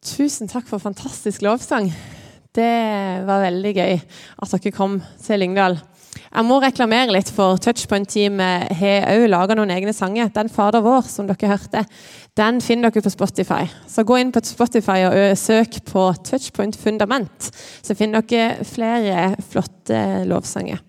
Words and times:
Tusen 0.00 0.48
takk 0.48 0.64
for 0.64 0.80
fantastisk 0.80 1.42
lovsang. 1.44 1.90
Det 2.56 2.72
var 3.28 3.42
veldig 3.44 3.72
gøy 3.76 3.98
at 4.00 4.52
dere 4.54 4.72
kom 4.72 4.94
til 5.20 5.42
Lyngdal. 5.42 5.76
Jeg 6.30 6.46
må 6.46 6.56
reklamere 6.62 7.12
litt 7.12 7.28
for 7.34 7.58
Touchpoint-teamet 7.60 8.70
har 8.78 9.10
òg 9.12 9.26
laga 9.28 9.56
noen 9.58 9.70
egne 9.74 9.92
sanger. 9.92 10.30
Den 10.32 10.48
'Fader 10.48 10.80
vår' 10.80 11.04
som 11.04 11.26
dere 11.28 11.50
hørte, 11.50 11.84
den 12.36 12.60
finner 12.64 12.90
dere 12.90 13.02
på 13.02 13.12
Spotify. 13.12 13.68
Så 13.86 14.06
gå 14.08 14.16
inn 14.16 14.32
på 14.32 14.40
Spotify 14.42 15.04
og 15.04 15.36
søk 15.36 15.84
på 15.84 16.06
Touchpoint 16.24 16.76
Fundament, 16.76 17.50
så 17.82 17.94
finner 17.94 18.22
dere 18.22 18.64
flere 18.64 19.36
flotte 19.50 20.24
lovsanger. 20.24 20.80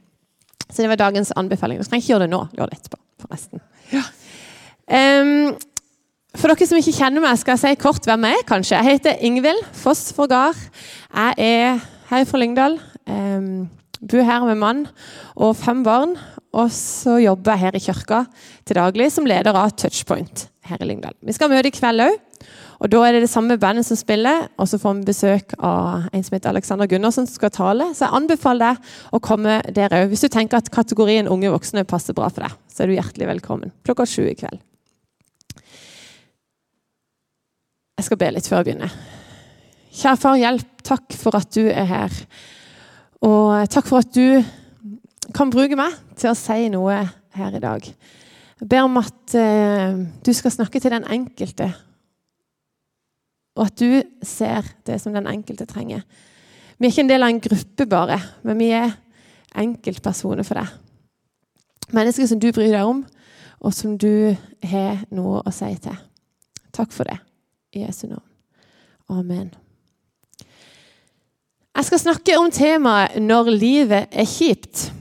Så 0.71 0.81
det 0.81 0.89
var 0.89 0.95
dagens 0.95 1.33
anbefaling. 1.35 1.79
Du 1.79 1.83
trenger 1.83 2.01
ikke 2.01 2.13
gjøre 2.13 2.27
det 2.27 2.31
nå, 2.31 2.47
gjør 2.55 2.71
det 2.71 2.79
etterpå, 2.79 2.97
forresten. 3.19 3.59
Ja. 3.91 4.03
Um, 4.87 5.57
for 6.39 6.51
dere 6.51 6.67
som 6.67 6.79
ikke 6.79 6.95
kjenner 6.95 7.23
meg, 7.23 7.39
skal 7.41 7.57
jeg 7.57 7.61
si 7.63 7.81
kort 7.81 8.05
hvem 8.07 8.25
jeg 8.27 8.39
er. 8.39 8.47
kanskje. 8.47 8.77
Jeg 8.77 8.97
heter 8.97 9.23
Ingvild 9.27 9.65
Foss 9.75 10.13
Forgard. 10.15 10.57
Jeg 11.11 11.33
er 11.37 11.81
her 12.11 12.25
fra 12.29 12.39
Lyngdal. 12.39 12.79
Um, 13.05 13.67
bor 13.99 14.23
her 14.23 14.45
med 14.47 14.55
mann 14.61 14.85
og 15.35 15.55
fem 15.59 15.83
barn. 15.83 16.15
Og 16.55 16.71
så 16.75 17.17
jobber 17.23 17.55
jeg 17.55 17.59
her 17.65 17.75
i 17.75 17.83
kirka 17.83 18.23
til 18.67 18.79
daglig 18.79 19.11
som 19.11 19.27
leder 19.27 19.55
av 19.55 19.75
Touchpoint 19.75 20.47
her 20.67 20.81
i 20.81 20.87
Lyngdal. 20.87 21.15
Vi 21.23 21.35
skal 21.35 21.51
møte 21.51 21.71
i 21.71 21.75
kveld 21.75 22.07
òg. 22.07 22.17
Og 22.81 22.89
Da 22.89 23.03
er 23.05 23.13
det 23.13 23.21
det 23.27 23.29
samme 23.29 23.59
bandet 23.61 23.85
som 23.85 23.95
spiller, 23.99 24.47
og 24.57 24.65
så 24.67 24.79
får 24.81 24.95
vi 24.97 25.05
besøk 25.11 25.53
av 25.59 26.07
en 26.09 26.23
som 26.25 26.33
heter 26.33 26.49
Alexander 26.49 26.87
Gundersen, 26.89 27.27
som 27.27 27.35
skal 27.35 27.51
tale. 27.53 27.91
Så 27.93 28.07
jeg 28.07 28.15
anbefaler 28.17 28.73
deg 28.73 29.13
å 29.13 29.19
komme 29.21 29.59
der 29.69 29.93
òg. 29.93 30.07
Hvis 30.09 30.25
du 30.25 30.31
tenker 30.33 30.57
at 30.57 30.71
kategorien 30.73 31.29
unge 31.29 31.51
voksne 31.53 31.85
passer 31.85 32.17
bra 32.17 32.31
for 32.33 32.41
deg, 32.47 32.57
så 32.73 32.81
er 32.81 32.89
du 32.89 32.97
hjertelig 32.97 33.29
velkommen 33.35 33.75
klokka 33.85 34.07
sju 34.09 34.25
i 34.25 34.33
kveld. 34.33 34.63
Jeg 38.01 38.07
skal 38.07 38.17
be 38.17 38.31
litt 38.33 38.47
før 38.49 38.63
jeg 38.63 38.65
begynner. 38.71 38.93
Kjære 39.93 40.17
far, 40.17 40.37
hjelp. 40.41 40.69
Takk 40.81 41.13
for 41.21 41.37
at 41.37 41.51
du 41.53 41.67
er 41.69 41.85
her. 41.85 42.15
Og 43.21 43.69
takk 43.69 43.85
for 43.85 44.01
at 44.01 44.09
du 44.15 44.41
kan 45.37 45.51
bruke 45.53 45.77
meg 45.77 45.93
til 46.17 46.31
å 46.31 46.39
si 46.39 46.65
noe 46.73 46.95
her 47.37 47.59
i 47.59 47.61
dag. 47.61 47.85
Jeg 48.57 48.71
ber 48.73 48.87
om 48.87 48.97
at 49.03 49.37
eh, 49.37 50.01
du 50.25 50.33
skal 50.33 50.57
snakke 50.57 50.81
til 50.81 50.95
den 50.95 51.05
enkelte, 51.13 51.69
og 53.53 53.67
at 53.67 53.77
du 53.77 54.01
ser 54.25 54.73
det 54.89 54.97
som 55.05 55.13
den 55.13 55.29
enkelte 55.29 55.69
trenger. 55.69 56.01
Vi 56.81 56.89
er 56.89 56.95
ikke 56.95 57.05
en 57.05 57.13
del 57.13 57.29
av 57.29 57.35
en 57.35 57.45
gruppe, 57.45 57.85
bare, 57.85 58.17
men 58.41 58.63
vi 58.65 58.73
er 58.81 58.97
enkeltpersoner 59.61 60.47
for 60.47 60.57
deg. 60.57 60.73
Mennesker 61.93 62.33
som 62.33 62.41
du 62.41 62.49
bryr 62.49 62.73
deg 62.73 62.81
om, 62.81 63.05
og 63.61 63.77
som 63.77 63.93
du 63.93 64.33
har 64.73 65.05
noe 65.13 65.45
å 65.45 65.53
si 65.53 65.75
til. 65.85 66.07
Takk 66.73 66.97
for 66.97 67.05
det. 67.05 67.21
I 67.73 67.85
Jesu 67.85 68.07
navn. 68.07 68.27
Amen. 69.09 69.51
Jeg 71.75 71.87
skal 71.87 71.99
snakke 71.99 72.37
om 72.39 72.51
temaet 72.51 73.15
'når 73.21 73.49
livet 73.49 74.07
er 74.11 74.25
kjipt'. 74.25 74.91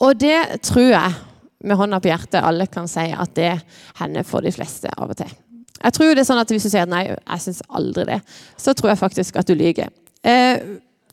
Og 0.00 0.20
det 0.20 0.62
tror 0.62 0.90
jeg 0.90 1.14
med 1.60 1.76
hånda 1.76 1.98
på 1.98 2.10
hjertet 2.10 2.42
alle 2.42 2.66
kan 2.66 2.88
si 2.88 3.12
at 3.12 3.34
det 3.34 3.60
hender 3.98 4.22
for 4.22 4.40
de 4.40 4.52
fleste 4.52 4.90
av 4.98 5.10
og 5.10 5.16
til. 5.16 5.30
Jeg 5.82 5.92
tror 5.92 6.14
det 6.14 6.18
er 6.22 6.24
sånn 6.24 6.40
at 6.40 6.50
Hvis 6.50 6.62
du 6.62 6.70
sier 6.70 6.82
at 6.82 6.88
'nei, 6.88 7.06
jeg 7.08 7.40
syns 7.40 7.62
aldri 7.68 8.04
det', 8.04 8.22
så 8.56 8.74
tror 8.74 8.88
jeg 8.88 8.98
faktisk 8.98 9.36
at 9.36 9.46
du 9.46 9.54
lyver. 9.54 9.88
Eh, 10.24 10.58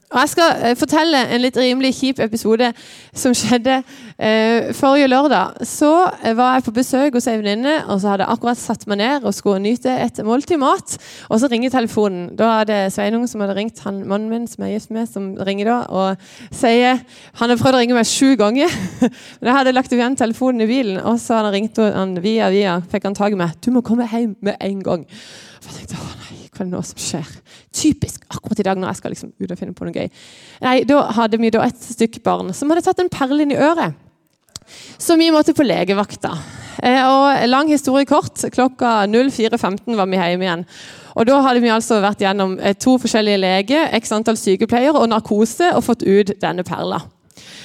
og 0.09 0.17
Jeg 0.23 0.29
skal 0.31 0.63
eh, 0.65 0.75
fortelle 0.77 1.19
en 1.29 1.41
litt 1.43 1.57
rimelig 1.59 1.91
kjip 1.99 2.19
episode 2.23 2.71
som 3.13 3.33
skjedde 3.37 3.75
eh, 4.17 4.71
forrige 4.73 5.09
lørdag. 5.11 5.59
Så 5.69 5.91
eh, 6.23 6.33
var 6.37 6.55
jeg 6.55 6.65
på 6.65 6.73
besøk 6.79 7.13
hos 7.13 7.27
ei 7.29 7.35
venninne 7.37 7.75
og 7.85 8.01
så 8.01 8.13
hadde 8.13 8.25
jeg 8.25 8.33
akkurat 8.33 8.57
satt 8.57 8.87
meg 8.89 8.97
ned 9.03 9.27
og 9.29 9.35
skulle 9.37 9.61
nyte 9.61 9.93
et 9.93 10.21
måltid 10.25 10.57
mat. 10.61 10.95
Og 11.29 11.43
så 11.43 11.49
ringer 11.51 11.75
telefonen. 11.75 12.31
Da 12.39 12.49
er 12.55 12.69
det 12.71 12.79
Sveinung 12.95 13.27
som 13.29 13.45
hadde 13.45 13.57
ringt, 13.59 13.83
han, 13.85 14.01
mannen 14.09 14.33
min 14.33 14.49
som 14.49 14.65
jeg 14.65 14.73
er 14.73 14.79
gift 14.79 14.95
med, 14.97 15.11
som 15.13 15.29
ringer 15.45 15.69
da 15.69 15.77
og 15.93 16.31
sier 16.57 17.03
Han 17.37 17.53
har 17.53 17.61
prøvd 17.61 17.77
å 17.77 17.83
ringe 17.83 17.99
meg 17.99 18.09
sju 18.09 18.33
ganger, 18.39 18.73
men 19.39 19.51
jeg 19.51 19.57
hadde 19.59 19.75
lagt 19.75 19.93
igjen 19.93 20.17
telefonen 20.17 20.65
i 20.65 20.69
bilen. 20.71 20.97
Og 21.05 21.21
så 21.21 21.37
hadde 21.37 21.51
han 21.51 21.57
ringt 21.59 21.83
han 21.85 22.17
via 22.25 22.49
via, 22.49 22.79
fikk 22.89 23.05
han 23.11 23.17
tak 23.17 23.37
i 23.37 23.39
meg. 23.45 23.53
'Du 23.61 23.69
må 23.77 23.85
komme 23.85 24.09
hjem 24.09 24.33
med 24.41 24.57
en 24.57 24.81
gang.' 24.81 25.05
Og 25.05 25.69
jeg 25.69 25.83
tenkte, 25.83 26.01
å 26.01 26.09
nei, 26.17 26.28
hva 26.59 26.65
er 26.65 26.69
det 26.69 26.75
nå 26.75 26.83
som 26.83 26.99
skjer? 26.99 27.31
Typisk 27.71 28.25
akkurat 28.27 28.59
i 28.59 28.67
dag 28.67 28.79
når 28.79 28.91
jeg 28.91 28.99
skal 28.99 29.13
liksom 29.15 29.31
ut 29.39 29.51
og 29.53 29.59
finne 29.59 29.75
på 29.77 29.87
noe 29.87 29.95
gøy. 29.95 30.09
Nei, 30.65 30.75
Da 30.83 31.01
hadde 31.15 31.39
vi 31.39 31.51
da 31.55 31.63
et 31.63 31.79
stykke 31.79 32.21
barn 32.25 32.51
som 32.53 32.69
hadde 32.69 32.83
tatt 32.83 32.99
en 32.99 33.11
perle 33.11 33.45
inn 33.45 33.55
i 33.55 33.59
øret. 33.59 33.95
Så 34.99 35.15
vi 35.17 35.31
måtte 35.31 35.55
på 35.57 35.65
legevakta. 35.65 36.33
Eh, 36.83 36.99
og 37.01 37.47
Lang 37.49 37.71
historie 37.71 38.05
kort. 38.05 38.43
Klokka 38.53 39.07
04.15 39.07 39.95
var 39.97 40.09
vi 40.09 40.19
hjemme 40.19 40.45
igjen. 40.45 40.65
Og 41.15 41.25
Da 41.25 41.39
hadde 41.41 41.63
vi 41.63 41.71
altså 41.73 42.01
vært 42.03 42.21
gjennom 42.21 42.57
eh, 42.59 42.75
to 42.75 42.97
forskjellige 43.01 43.41
leger, 43.41 43.87
x 43.97 44.11
antall 44.15 44.37
sykepleiere 44.39 44.99
og 44.99 45.09
narkose 45.09 45.71
og 45.75 45.83
fått 45.87 46.03
ut 46.03 46.35
denne 46.41 46.63
perla. 46.67 47.01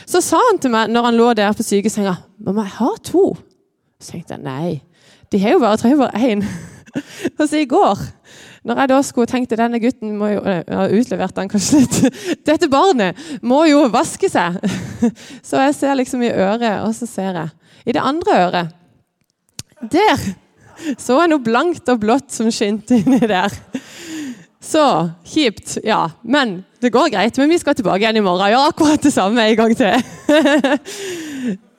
Så 0.06 0.22
sa 0.22 0.38
han 0.50 0.60
til 0.62 0.72
meg 0.72 0.90
når 0.92 1.10
han 1.10 1.18
lå 1.18 1.32
der 1.34 1.54
på 1.56 1.64
sykesenga 1.66 2.16
Mamma, 2.44 2.66
jeg 2.68 2.78
har 2.78 2.96
to. 3.04 3.26
Så 4.00 4.14
tenkte 4.14 4.36
jeg 4.36 4.44
nei, 4.44 4.82
de 5.32 5.40
har 5.40 5.54
jo 5.54 5.62
bare, 5.62 5.78
tre, 5.80 5.94
bare 5.96 6.32
én. 6.32 6.44
Og 7.38 7.48
så 7.48 7.62
i 7.62 7.68
går 7.68 8.00
når 8.64 8.80
jeg 8.80 8.90
da 8.90 9.00
skulle 9.04 9.28
tenkt 9.28 9.52
at 9.52 9.60
denne 9.60 9.80
gutten 9.82 10.14
må 10.16 10.30
jo 10.32 10.44
ha 10.44 10.86
utlevert 10.88 11.36
den 11.36 11.50
kanskje 11.52 11.82
litt 11.82 12.20
Dette 12.48 12.68
barnet 12.72 13.18
må 13.44 13.64
jo 13.68 13.84
vaske 13.92 14.30
seg! 14.32 14.56
Så 15.48 15.60
jeg 15.60 15.76
ser 15.76 15.98
liksom 16.00 16.24
i 16.24 16.32
øret, 16.32 16.80
og 16.86 16.94
så 16.96 17.08
ser 17.08 17.36
jeg 17.36 17.52
i 17.84 17.92
det 17.92 18.00
andre 18.00 18.38
øret. 18.46 18.72
Der 19.92 20.22
så 20.98 21.20
jeg 21.20 21.30
noe 21.30 21.44
blankt 21.44 21.88
og 21.92 22.00
blått 22.02 22.32
som 22.34 22.48
skinte 22.52 22.98
inni 22.98 23.20
der. 23.20 23.52
Så 24.64 24.84
kjipt, 25.28 25.76
ja. 25.84 26.06
Men 26.22 26.62
det 26.82 26.92
går 26.94 27.12
greit. 27.12 27.38
Men 27.38 27.52
vi 27.52 27.60
skal 27.60 27.76
tilbake 27.76 28.02
igjen 28.02 28.18
i 28.18 28.24
morgen 28.24 28.46
og 28.46 28.54
gjøre 28.54 28.72
akkurat 28.72 29.04
det 29.04 29.12
samme 29.14 29.44
en 29.44 29.58
gang 29.60 29.76
til. 29.76 29.94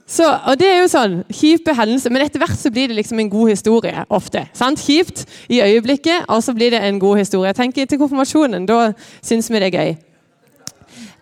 Så, 0.08 0.26
og 0.46 0.60
det 0.60 0.68
er 0.70 0.84
jo 0.84 0.90
sånn, 0.90 1.16
Kjipe 1.34 1.74
hendelser, 1.74 2.14
men 2.14 2.22
etter 2.22 2.42
hvert 2.42 2.60
så 2.62 2.70
blir 2.74 2.92
det 2.92 3.00
liksom 3.00 3.20
en 3.20 3.30
god 3.30 3.50
historie. 3.56 4.06
ofte. 4.10 4.46
Sant? 4.54 4.80
Kjipt 4.80 5.26
i 5.50 5.62
øyeblikket, 5.66 6.28
og 6.30 6.44
så 6.46 6.54
blir 6.54 6.72
det 6.72 6.84
en 6.86 7.00
god 7.00 7.18
historie. 7.18 7.54
Tenker 7.54 7.86
Til 7.86 8.00
konfirmasjonen 8.00 8.68
da 8.70 8.94
syns 9.22 9.50
vi 9.50 9.60
det 9.60 9.74
er 9.74 9.80
gøy. 9.80 9.96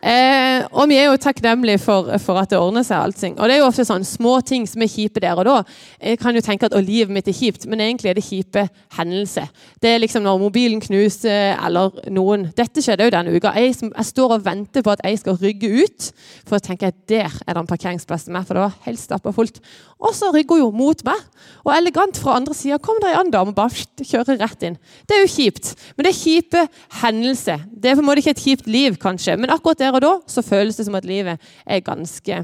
Eh, 0.04 0.66
og 0.76 0.90
vi 0.92 0.98
er 1.00 1.06
jo 1.08 1.20
takknemlige 1.22 1.80
for, 1.80 2.10
for, 2.20 2.36
at 2.42 2.52
det 2.52 2.58
ordner 2.60 2.84
seg. 2.84 3.00
allting. 3.00 3.38
Og 3.40 3.48
det 3.48 3.56
er 3.56 3.62
jo 3.62 3.70
ofte 3.70 3.86
sånn 3.88 4.04
små 4.04 4.34
ting 4.44 4.66
som 4.68 4.84
er 4.84 4.92
kjipe 4.92 5.22
der 5.24 5.40
og 5.40 5.48
da. 5.48 5.56
Jeg 6.04 6.20
kan 6.20 6.36
jo 6.36 6.44
tenke 6.44 6.68
at 6.68 6.76
livet 6.84 7.14
mitt 7.14 7.30
er 7.32 7.38
kjipt, 7.38 7.64
men 7.72 7.80
egentlig 7.80 8.12
er 8.12 8.20
det 8.20 8.26
kjipe 8.26 8.66
hendelser. 8.98 9.48
Det 9.80 9.94
er 9.94 10.04
liksom 10.04 10.26
når 10.28 10.42
mobilen 10.42 10.84
knuser, 10.84 11.56
eller 11.56 11.96
noen 12.12 12.50
Dette 12.58 12.84
skjedde 12.84 13.08
jo 13.08 13.14
denne 13.16 13.32
uka. 13.32 13.54
Jeg, 13.56 13.78
jeg 13.88 14.10
står 14.10 14.36
og 14.36 14.44
venter 14.46 14.84
på 14.84 14.92
at 14.92 15.06
jeg 15.08 15.22
skal 15.24 15.40
rygge 15.40 15.72
ut, 15.72 16.12
for 16.44 16.60
å 16.60 16.64
tenke 16.64 16.92
at 16.92 17.00
der 17.08 17.32
er 17.32 17.54
det 17.54 17.64
en 17.64 17.72
parkeringsplass 17.72 18.28
til 18.28 18.36
meg, 18.36 18.44
for 18.48 18.60
det 18.60 18.66
var 18.66 18.76
helt 18.90 19.00
stappa 19.00 19.32
fullt. 19.36 19.62
Og 20.04 20.12
så 20.18 20.34
rygger 20.36 20.60
hun 20.60 20.66
jo 20.66 20.70
mot 20.76 21.00
meg, 21.08 21.20
og 21.64 21.72
elegant 21.78 22.20
fra 22.20 22.36
andre 22.36 22.56
sida 22.58 22.76
kom 22.84 23.00
det 23.00 23.14
ei 23.14 23.16
annen 23.16 23.32
dame 23.32 23.54
og 23.54 23.58
bare 23.58 24.04
kjører 24.04 24.42
rett 24.42 24.66
inn. 24.68 24.76
Det 25.08 25.16
er 25.16 25.24
jo 25.24 25.32
kjipt, 25.32 25.72
men 25.96 26.04
det 26.04 26.12
er 26.12 26.20
kjipe 26.20 26.64
hendelser. 27.00 27.64
Det 27.72 27.92
er 27.92 27.96
på 27.96 28.04
en 28.04 28.10
måte 28.10 28.24
ikke 28.24 28.34
et 28.36 28.44
kjipt 28.44 28.68
liv, 28.68 28.98
kanskje, 29.00 29.38
men 29.40 29.54
akkurat 29.54 29.80
der 29.80 29.93
og 29.94 30.04
da 30.04 30.14
så 30.30 30.44
føles 30.46 30.80
det 30.80 30.88
som 30.88 30.98
at 31.00 31.08
livet 31.08 31.42
er 31.66 31.86
ganske 31.86 32.44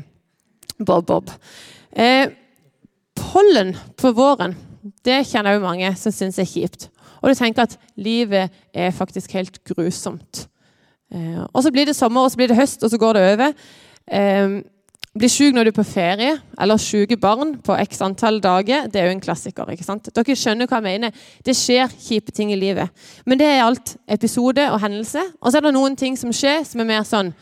bob-bob. 0.80 1.32
Eh, 1.92 2.30
pollen 3.20 3.76
på 4.00 4.14
våren 4.16 4.56
det 5.06 5.26
kjenner 5.28 5.58
jo 5.58 5.66
mange 5.66 5.92
som 6.00 6.14
syns 6.16 6.40
er 6.40 6.48
kjipt. 6.48 6.88
Og 7.20 7.32
du 7.32 7.36
tenker 7.36 7.66
at 7.66 7.76
livet 8.00 8.54
er 8.74 8.96
faktisk 8.96 9.34
helt 9.36 9.60
grusomt. 9.68 10.46
Eh, 11.12 11.44
og 11.54 11.64
Så 11.64 11.72
blir 11.72 11.86
det 11.86 11.96
sommer, 11.96 12.24
og 12.24 12.32
så 12.32 12.38
blir 12.40 12.48
det 12.48 12.58
høst, 12.58 12.84
og 12.84 12.90
så 12.90 12.98
går 12.98 13.14
det 13.14 13.26
over. 13.34 13.54
Eh, 14.08 14.62
bli 15.20 15.30
syk 15.32 15.56
når 15.56 15.68
du 15.68 15.72
er 15.74 15.78
på 15.78 15.86
ferie, 15.88 16.38
eller 16.62 16.80
syke 16.82 17.18
barn 17.20 17.56
på 17.66 17.76
x 17.84 18.02
antall 18.06 18.40
dager, 18.44 18.88
det 18.92 19.02
er 19.02 19.10
jo 19.10 19.18
en 19.18 19.24
klassiker. 19.24 19.70
ikke 19.74 19.86
sant? 19.86 20.10
Dere 20.16 20.36
skjønner 20.38 20.70
hva 20.70 20.80
jeg 20.80 20.88
mener. 20.88 21.22
Det 21.46 21.56
skjer 21.58 21.92
kjipe 21.92 22.34
ting 22.36 22.54
i 22.54 22.60
livet. 22.60 22.90
Men 23.26 23.40
det 23.40 23.48
er 23.48 23.66
alt 23.66 23.98
episode 24.08 24.66
og 24.72 24.80
hendelse. 24.84 25.24
Og 25.42 25.52
så 25.52 25.60
er 25.60 25.68
det 25.68 25.76
noen 25.76 25.98
ting 26.00 26.18
som 26.20 26.34
skjer 26.36 26.64
som 26.68 26.84
er 26.84 26.94
mer 26.96 27.08
sånn 27.08 27.34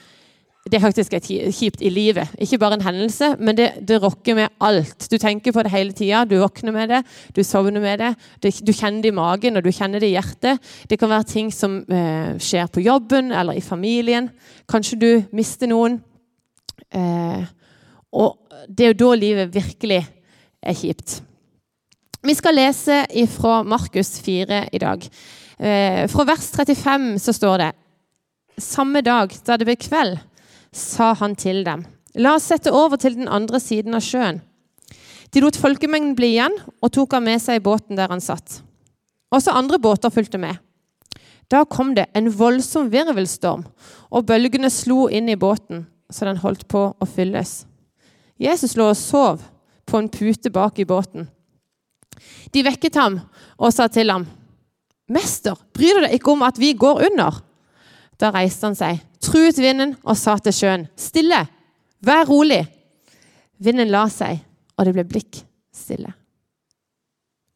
Det 0.67 0.75
er 0.75 0.83
faktisk 0.83 1.13
kjipt 1.55 1.79
i 1.79 1.87
livet. 1.87 2.27
Ikke 2.43 2.57
bare 2.59 2.75
en 2.75 2.83
hendelse, 2.83 3.37
men 3.39 3.55
det, 3.55 3.69
det 3.87 4.01
rokker 4.03 4.35
med 4.35 4.49
alt. 4.59 5.05
Du 5.07 5.15
tenker 5.15 5.53
på 5.55 5.63
det 5.63 5.71
hele 5.71 5.95
tida. 5.95 6.25
Du 6.27 6.35
våkner 6.41 6.75
med 6.75 6.89
det, 6.91 6.99
du 7.31 7.39
sovner 7.39 7.79
med 7.79 8.03
det. 8.03 8.09
Du 8.43 8.73
kjenner 8.73 8.99
det 8.99 9.13
i 9.13 9.15
magen, 9.15 9.55
og 9.55 9.63
du 9.63 9.71
kjenner 9.71 10.03
det 10.03 10.09
i 10.09 10.17
hjertet. 10.17 10.59
Det 10.89 10.99
kan 10.99 11.13
være 11.13 11.29
ting 11.29 11.53
som 11.55 11.77
eh, 11.87 12.35
skjer 12.35 12.67
på 12.67 12.83
jobben 12.83 13.31
eller 13.31 13.55
i 13.55 13.63
familien. 13.63 14.27
Kanskje 14.67 14.99
du 14.99 15.11
mister 15.31 15.71
noen. 15.71 16.01
Eh, 16.91 17.47
og 18.17 18.37
det 18.67 18.85
er 18.85 18.93
jo 18.93 18.99
da 19.05 19.17
livet 19.19 19.53
virkelig 19.53 20.01
er 20.61 20.77
kjipt. 20.77 21.19
Vi 22.25 22.33
skal 22.35 22.57
lese 22.57 23.03
fra 23.31 23.61
Markus 23.63 24.17
4 24.25 24.63
i 24.73 24.81
dag. 24.81 25.03
Eh, 25.59 26.07
fra 26.09 26.25
vers 26.27 26.49
35 26.55 27.19
så 27.21 27.33
står 27.33 27.61
det 27.61 27.71
Samme 28.57 29.03
dag 29.05 29.33
da 29.45 29.57
det 29.57 29.67
ble 29.69 29.77
kveld, 29.77 30.17
sa 30.73 31.13
han 31.19 31.35
til 31.37 31.61
dem, 31.65 31.83
la 32.17 32.33
oss 32.37 32.49
sette 32.49 32.73
over 32.73 32.97
til 32.97 33.15
den 33.19 33.29
andre 33.29 33.61
siden 33.61 33.93
av 33.93 34.01
sjøen. 34.01 34.41
De 35.33 35.43
lot 35.43 35.57
folkemengden 35.59 36.15
bli 36.17 36.33
igjen 36.33 36.55
og 36.81 36.91
tok 36.95 37.13
ham 37.13 37.27
med 37.29 37.41
seg 37.43 37.59
i 37.59 37.63
båten 37.63 37.99
der 37.99 38.09
han 38.09 38.23
satt. 38.23 38.61
Også 39.33 39.53
andre 39.53 39.77
båter 39.79 40.13
fulgte 40.13 40.39
med. 40.41 40.57
Da 41.51 41.63
kom 41.69 41.93
det 41.95 42.07
en 42.17 42.31
voldsom 42.33 42.89
virvelstorm, 42.91 43.63
og 44.11 44.27
bølgene 44.27 44.71
slo 44.73 45.05
inn 45.07 45.29
i 45.29 45.39
båten, 45.39 45.85
så 46.11 46.27
den 46.27 46.41
holdt 46.41 46.65
på 46.71 46.89
å 46.91 47.07
fylles. 47.07 47.61
Jesus 48.37 48.75
lå 48.77 48.91
og 48.91 48.97
sov 48.97 49.41
på 49.87 49.99
en 49.99 50.09
pute 50.09 50.51
bak 50.53 50.79
i 50.79 50.85
båten. 50.85 51.27
De 52.53 52.63
vekket 52.65 52.95
ham 52.95 53.19
og 53.57 53.73
sa 53.73 53.87
til 53.87 54.11
ham, 54.11 54.27
'Mester, 55.07 55.55
bryr 55.73 55.95
du 55.95 56.01
deg 56.03 56.17
ikke 56.17 56.31
om 56.31 56.43
at 56.43 56.59
vi 56.59 56.73
går 56.73 57.05
under?' 57.11 57.43
Da 58.19 58.31
reiste 58.33 58.65
han 58.65 58.75
seg, 58.75 58.99
truet 59.21 59.59
vinden 59.61 59.95
og 60.03 60.17
sa 60.17 60.37
til 60.37 60.53
sjøen, 60.53 60.87
'Stille, 60.97 61.47
vær 62.01 62.25
rolig.' 62.25 62.67
Vinden 63.59 63.89
la 63.89 64.07
seg, 64.09 64.39
og 64.77 64.85
det 64.85 64.93
ble 64.93 65.03
blikk 65.03 65.41
stille. 65.73 66.13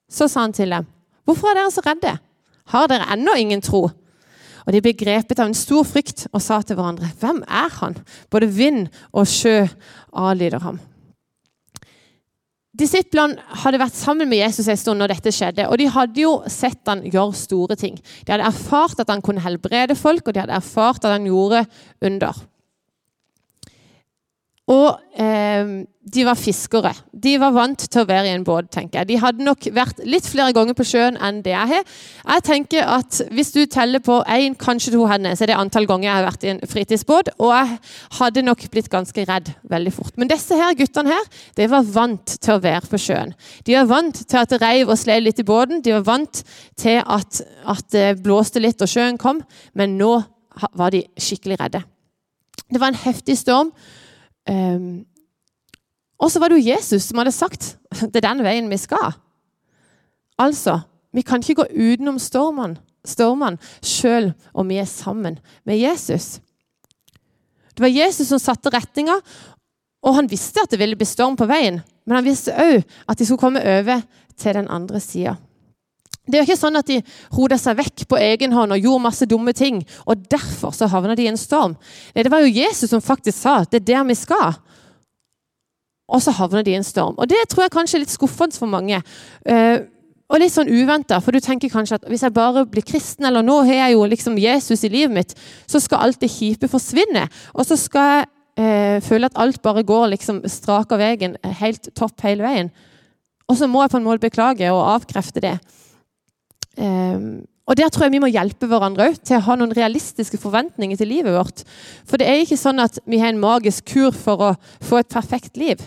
Så 0.10 0.28
sa 0.28 0.42
han 0.42 0.54
til 0.54 0.70
dem, 0.70 0.86
'Hvorfor 1.26 1.48
er 1.48 1.54
dere 1.54 1.72
så 1.72 1.82
redde? 1.86 2.18
Har 2.66 2.88
dere 2.88 3.10
ennå 3.14 3.36
ingen 3.38 3.62
tro?' 3.62 3.90
Og 4.66 4.74
De 4.74 4.82
ble 4.84 4.94
grepet 4.94 5.40
av 5.40 5.50
en 5.50 5.58
stor 5.58 5.84
frykt 5.88 6.28
og 6.32 6.42
sa 6.42 6.62
til 6.62 6.76
hverandre, 6.76 7.12
'Hvem 7.20 7.44
er 7.48 7.70
han?' 7.80 7.98
Både 8.30 8.48
vind 8.48 8.88
og 9.14 9.28
sjø 9.28 9.68
adlyder 10.14 10.60
ham. 10.60 10.80
Disiplene 12.72 13.36
hadde 13.66 13.80
vært 13.82 13.98
sammen 14.00 14.30
med 14.32 14.40
Jesus 14.40 14.70
en 14.72 14.80
stund 14.80 15.02
når 15.02 15.12
dette 15.12 15.34
skjedde, 15.36 15.68
og 15.68 15.78
de 15.78 15.90
hadde 15.92 16.22
jo 16.24 16.32
sett 16.48 16.88
han 16.88 17.04
gjøre 17.04 17.36
store 17.36 17.76
ting. 17.76 17.98
De 18.26 18.32
hadde 18.32 18.48
erfart 18.48 19.00
at 19.00 19.10
han 19.12 19.22
kunne 19.22 19.44
helbrede 19.44 19.98
folk, 20.00 20.28
og 20.28 20.34
de 20.34 20.40
hadde 20.40 20.56
erfart 20.56 21.04
at 21.04 21.12
han 21.12 21.28
gjorde 21.28 21.66
under. 22.02 22.32
Og 24.72 25.20
eh, 25.20 25.82
de 26.02 26.24
var 26.26 26.38
fiskere. 26.40 26.94
De 27.12 27.34
var 27.40 27.52
vant 27.54 27.84
til 27.84 28.02
å 28.02 28.08
være 28.08 28.30
i 28.30 28.34
en 28.34 28.46
båt. 28.46 28.70
tenker 28.72 29.02
jeg. 29.02 29.10
De 29.10 29.18
hadde 29.22 29.46
nok 29.46 29.68
vært 29.76 30.00
litt 30.08 30.26
flere 30.26 30.54
ganger 30.56 30.78
på 30.78 30.86
sjøen 30.88 31.18
enn 31.22 31.42
det 31.46 31.54
jeg 31.54 31.70
har. 31.74 31.84
Jeg 32.24 32.46
tenker 32.48 32.88
at 32.90 33.22
Hvis 33.32 33.52
du 33.52 33.66
teller 33.66 34.00
på 34.00 34.22
én, 34.24 34.56
kanskje 34.58 34.94
to 34.96 35.06
hender, 35.10 35.36
så 35.36 35.46
er 35.46 35.52
det 35.52 35.60
antall 35.60 35.86
ganger 35.90 36.08
jeg 36.08 36.16
har 36.16 36.28
vært 36.30 36.48
i 36.48 36.52
en 36.54 36.64
fritidsbåt. 36.74 37.34
Og 37.38 37.54
jeg 37.54 37.78
hadde 38.20 38.46
nok 38.48 38.66
blitt 38.72 38.90
ganske 38.90 39.28
redd 39.28 39.54
veldig 39.70 39.94
fort. 39.94 40.18
Men 40.18 40.32
disse 40.32 40.58
her 40.58 40.76
guttene 40.80 41.14
her, 41.14 41.30
de 41.60 41.70
var 41.70 41.94
vant 41.94 42.36
til 42.40 42.56
å 42.56 42.64
være 42.64 42.88
på 42.90 43.02
sjøen. 43.02 43.36
De 43.68 43.78
var 43.78 43.90
vant 43.92 44.26
til 44.26 44.42
at 44.42 44.52
det 44.52 44.62
reiv 44.64 44.90
og 44.90 45.00
sled 45.00 45.26
litt 45.26 45.44
i 45.44 45.48
båten. 45.48 45.84
De 45.84 45.96
var 46.00 46.08
vant 46.08 46.44
til 46.80 47.02
at, 47.04 47.42
at 47.68 47.88
det 47.92 48.22
blåste 48.24 48.64
litt 48.64 48.82
og 48.82 48.90
sjøen 48.90 49.20
kom. 49.22 49.44
Men 49.76 50.00
nå 50.00 50.16
var 50.78 50.96
de 50.96 51.06
skikkelig 51.20 51.62
redde. 51.62 51.86
Det 52.72 52.80
var 52.80 52.92
en 52.92 53.04
heftig 53.04 53.38
storm. 53.38 53.76
Um, 54.50 55.04
og 56.22 56.32
så 56.32 56.42
var 56.42 56.50
det 56.50 56.62
jo 56.62 56.72
Jesus 56.72 57.10
som 57.10 57.22
hadde 57.22 57.34
sagt 57.34 57.76
det 58.12 58.22
er 58.22 58.30
den 58.30 58.46
veien 58.46 58.70
vi 58.72 58.80
skal. 58.82 59.14
Altså, 60.42 60.80
vi 61.14 61.24
kan 61.26 61.44
ikke 61.44 61.62
gå 61.62 61.68
utenom 61.70 62.18
stormene, 62.22 62.80
stormen, 63.06 63.60
sjøl 63.84 64.32
om 64.54 64.70
vi 64.70 64.80
er 64.82 64.90
sammen 64.90 65.40
med 65.68 65.82
Jesus. 65.82 66.40
Det 67.76 67.84
var 67.84 67.94
Jesus 67.94 68.30
som 68.30 68.42
satte 68.42 68.72
retninga, 68.74 69.20
og 70.02 70.18
han 70.18 70.30
visste 70.30 70.64
at 70.64 70.72
det 70.72 70.80
ville 70.82 70.98
bli 70.98 71.06
storm 71.06 71.38
på 71.38 71.48
veien. 71.50 71.82
Men 72.06 72.18
han 72.18 72.26
visste 72.26 72.56
òg 72.58 72.82
at 72.82 73.20
de 73.20 73.26
skulle 73.26 73.42
komme 73.42 73.62
over 73.62 74.02
til 74.38 74.58
den 74.58 74.70
andre 74.70 75.00
sida. 75.02 75.36
Det 76.32 76.40
er 76.40 76.48
ikke 76.48 76.60
sånn 76.60 76.80
at 76.80 76.90
de 76.90 77.02
roda 77.36 77.60
seg 77.60 77.78
vekk 77.80 78.08
på 78.10 78.20
egen 78.22 78.56
hånd 78.56 78.76
og 78.76 78.88
gjorde 78.88 79.06
masse 79.06 79.28
dumme 79.30 79.54
ting. 79.58 79.82
Og 80.08 80.26
derfor 80.32 80.74
så 80.76 80.90
havna 80.92 81.16
de 81.18 81.28
i 81.28 81.32
en 81.32 81.40
storm. 81.40 81.78
Nei, 82.16 82.26
det 82.26 82.34
var 82.34 82.44
jo 82.46 82.52
Jesus 82.52 82.90
som 82.92 83.04
faktisk 83.04 83.38
sa 83.38 83.62
at 83.62 83.72
det 83.74 83.84
er 83.84 83.90
der 83.94 84.10
vi 84.10 84.18
skal. 84.18 84.58
Og 86.12 86.20
så 86.24 86.34
havner 86.36 86.66
de 86.66 86.74
i 86.74 86.80
en 86.80 86.88
storm. 86.88 87.16
Og 87.18 87.30
det 87.32 87.40
tror 87.50 87.66
jeg 87.66 87.76
kanskje 87.76 88.00
er 88.00 88.06
litt 88.06 88.14
skuffende 88.14 88.58
for 88.58 88.72
mange. 88.72 89.00
Uh, 89.48 89.88
og 90.32 90.40
litt 90.40 90.54
sånn 90.54 90.72
uventa, 90.72 91.20
for 91.20 91.36
du 91.36 91.44
tenker 91.44 91.72
kanskje 91.72 91.98
at 92.00 92.06
hvis 92.08 92.24
jeg 92.24 92.36
bare 92.36 92.64
blir 92.72 92.86
kristen, 92.88 93.26
eller 93.28 93.44
nå 93.44 93.58
har 93.68 93.82
jeg 93.82 93.98
jo 93.98 94.06
liksom 94.08 94.38
Jesus 94.40 94.86
i 94.88 94.92
livet 94.92 95.16
mitt, 95.16 95.34
så 95.68 95.82
skal 95.84 96.06
alt 96.06 96.22
det 96.24 96.32
kjipe 96.32 96.70
forsvinne. 96.72 97.26
Og 97.52 97.68
så 97.68 97.76
skal 97.80 98.14
jeg 98.14 98.30
eh, 98.64 99.02
føle 99.04 99.28
at 99.28 99.36
alt 99.44 99.60
bare 99.64 99.84
går 99.84 100.14
liksom 100.14 100.40
av 100.72 100.96
veien, 101.02 101.36
helt 101.60 101.92
topp 102.00 102.24
hele 102.24 102.48
veien. 102.48 102.72
Og 103.52 103.60
så 103.60 103.68
må 103.68 103.84
jeg 103.84 103.92
på 103.92 104.00
en 104.00 104.08
måte 104.08 104.24
beklage 104.24 104.72
og 104.72 104.88
avkrefte 104.94 105.44
det. 105.44 105.58
Um, 106.82 107.44
og 107.70 107.78
Der 107.78 107.92
tror 107.94 108.08
jeg 108.08 108.16
vi 108.16 108.20
må 108.24 108.28
hjelpe 108.32 108.68
hverandre 108.68 109.12
til 109.22 109.38
å 109.38 109.46
ha 109.46 109.56
noen 109.56 109.72
realistiske 109.78 110.40
forventninger 110.42 110.98
til 111.00 111.08
livet 111.08 111.36
vårt. 111.36 111.62
For 112.10 112.20
det 112.20 112.28
er 112.28 112.42
ikke 112.42 112.60
sånn 112.60 112.82
at 112.84 112.98
vi 113.06 113.22
har 113.22 113.32
en 113.32 113.40
magisk 113.40 113.86
kur 113.94 114.12
for 114.12 114.44
å 114.44 114.52
få 114.84 115.00
et 115.00 115.12
perfekt 115.14 115.60
liv. 115.62 115.80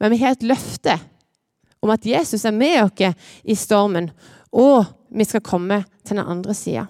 Men 0.00 0.10
vi 0.14 0.18
har 0.24 0.34
et 0.34 0.46
løfte 0.46 0.96
om 1.84 1.92
at 1.94 2.06
Jesus 2.08 2.42
er 2.48 2.56
med 2.56 2.80
oss 2.82 3.28
i 3.44 3.54
stormen, 3.54 4.10
og 4.50 4.88
vi 5.14 5.28
skal 5.28 5.44
komme 5.44 5.84
til 6.02 6.18
den 6.18 6.26
andre 6.26 6.56
sida. 6.56 6.88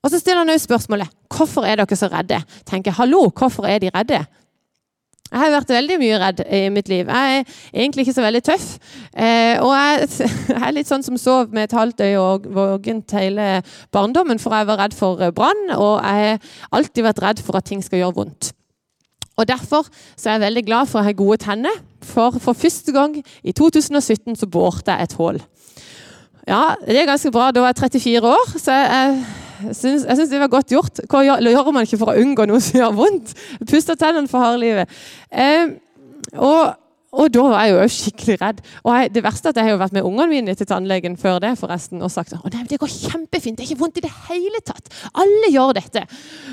Og 0.00 0.10
så 0.10 0.18
stiller 0.18 0.42
han 0.42 0.50
også 0.50 0.66
spørsmålet 0.66 1.12
hvorfor 1.30 1.68
er 1.68 1.78
dere 1.78 1.96
så 1.98 2.08
redde. 2.10 2.40
Tenker, 2.66 2.96
hallo, 2.96 3.28
hvorfor 3.30 3.68
er 3.68 3.78
de 3.82 3.92
redde? 3.94 4.24
Jeg 5.30 5.38
har 5.38 5.52
vært 5.54 5.70
veldig 5.70 5.96
mye 6.00 6.18
redd 6.18 6.40
i 6.42 6.60
mitt 6.74 6.88
liv. 6.90 7.06
Jeg 7.06 7.40
er 7.40 7.58
egentlig 7.70 8.02
ikke 8.02 8.16
så 8.16 8.24
veldig 8.24 8.42
tøff. 8.48 8.68
Eh, 9.14 9.62
og 9.62 9.70
jeg, 9.76 10.08
jeg, 10.50 10.56
er 10.58 10.74
litt 10.74 10.90
sånn 10.90 11.06
som 11.06 11.18
sov 11.20 11.52
med 11.54 11.68
et 11.68 11.76
halvt 11.76 12.02
øye 12.02 12.18
og 12.18 12.48
vågent 12.56 13.14
hele 13.14 13.50
barndommen, 13.94 14.42
for 14.42 14.56
jeg 14.58 14.66
var 14.70 14.82
redd 14.82 14.96
for 14.98 15.22
eh, 15.22 15.30
brann, 15.34 15.68
og 15.76 16.00
jeg 16.02 16.40
har 16.40 16.74
alltid 16.80 17.06
vært 17.06 17.22
redd 17.22 17.44
for 17.46 17.60
at 17.60 17.68
ting 17.70 17.84
skal 17.86 18.02
gjøre 18.02 18.18
vondt. 18.18 18.50
Og 19.38 19.46
Derfor 19.48 19.86
så 20.18 20.28
er 20.28 20.34
jeg 20.34 20.44
veldig 20.48 20.64
glad 20.66 20.90
for 20.90 21.00
å 21.00 21.06
ha 21.06 21.14
gode 21.16 21.38
tenner, 21.40 21.78
for 22.04 22.34
for 22.42 22.58
første 22.58 22.92
gang 22.92 23.14
i 23.20 23.54
2017 23.56 24.34
så 24.36 24.48
boret 24.50 24.90
jeg 24.90 25.06
et 25.06 25.14
hull. 25.16 25.38
Ja, 26.48 26.74
det 26.82 26.98
er 26.98 27.08
ganske 27.08 27.30
bra. 27.30 27.52
Da 27.54 27.62
var 27.62 27.70
jeg 27.70 27.94
34 28.02 28.34
år, 28.34 28.52
så 28.58 28.74
jeg 28.74 29.22
syns, 29.72 30.04
jeg 30.06 30.18
syns 30.18 30.30
det 30.32 30.42
var 30.42 30.52
godt 30.52 30.72
gjort. 30.74 31.00
Hva 31.10 31.22
gjør, 31.26 31.48
gjør, 31.52 31.72
man 31.74 31.86
ikke 31.86 32.00
for 32.00 32.12
å 32.12 32.20
unngå 32.20 32.46
noe 32.48 32.60
som 32.64 32.80
gjør 32.80 32.96
vondt? 32.96 33.34
Puster 33.68 33.98
tennene 33.98 34.30
for 34.30 34.42
harde 34.44 34.60
livet. 34.62 35.00
Eh, 35.30 35.74
og, 36.36 36.74
og, 37.12 37.26
da 37.34 37.44
var 37.52 37.66
jeg 37.66 37.74
jo 37.74 37.86
skikkelig 37.96 38.38
redd. 38.40 38.64
Og 38.84 38.90
jeg, 38.96 39.12
Det 39.16 39.24
verste 39.24 39.50
er 39.50 39.54
at 39.54 39.60
jeg 39.60 39.68
har 39.68 39.74
jo 39.74 39.82
vært 39.82 39.96
med 39.96 40.08
ungene 40.08 40.28
mine 40.32 40.56
til 40.58 40.68
tannlegen 40.70 41.16
før 41.20 41.40
det 41.44 41.54
forresten, 41.60 42.02
og 42.02 42.12
sagt 42.12 42.36
at 42.36 42.58
det 42.70 42.80
går 42.80 42.92
kjempefint, 42.92 43.58
det 43.58 43.66
er 43.66 43.70
ikke 43.70 43.82
vondt 43.84 44.02
i 44.02 44.04
det 44.06 44.12
hele 44.28 44.60
tatt. 44.64 44.92
Alle 45.14 45.50
gjør 45.52 45.74
dette. 45.80 46.04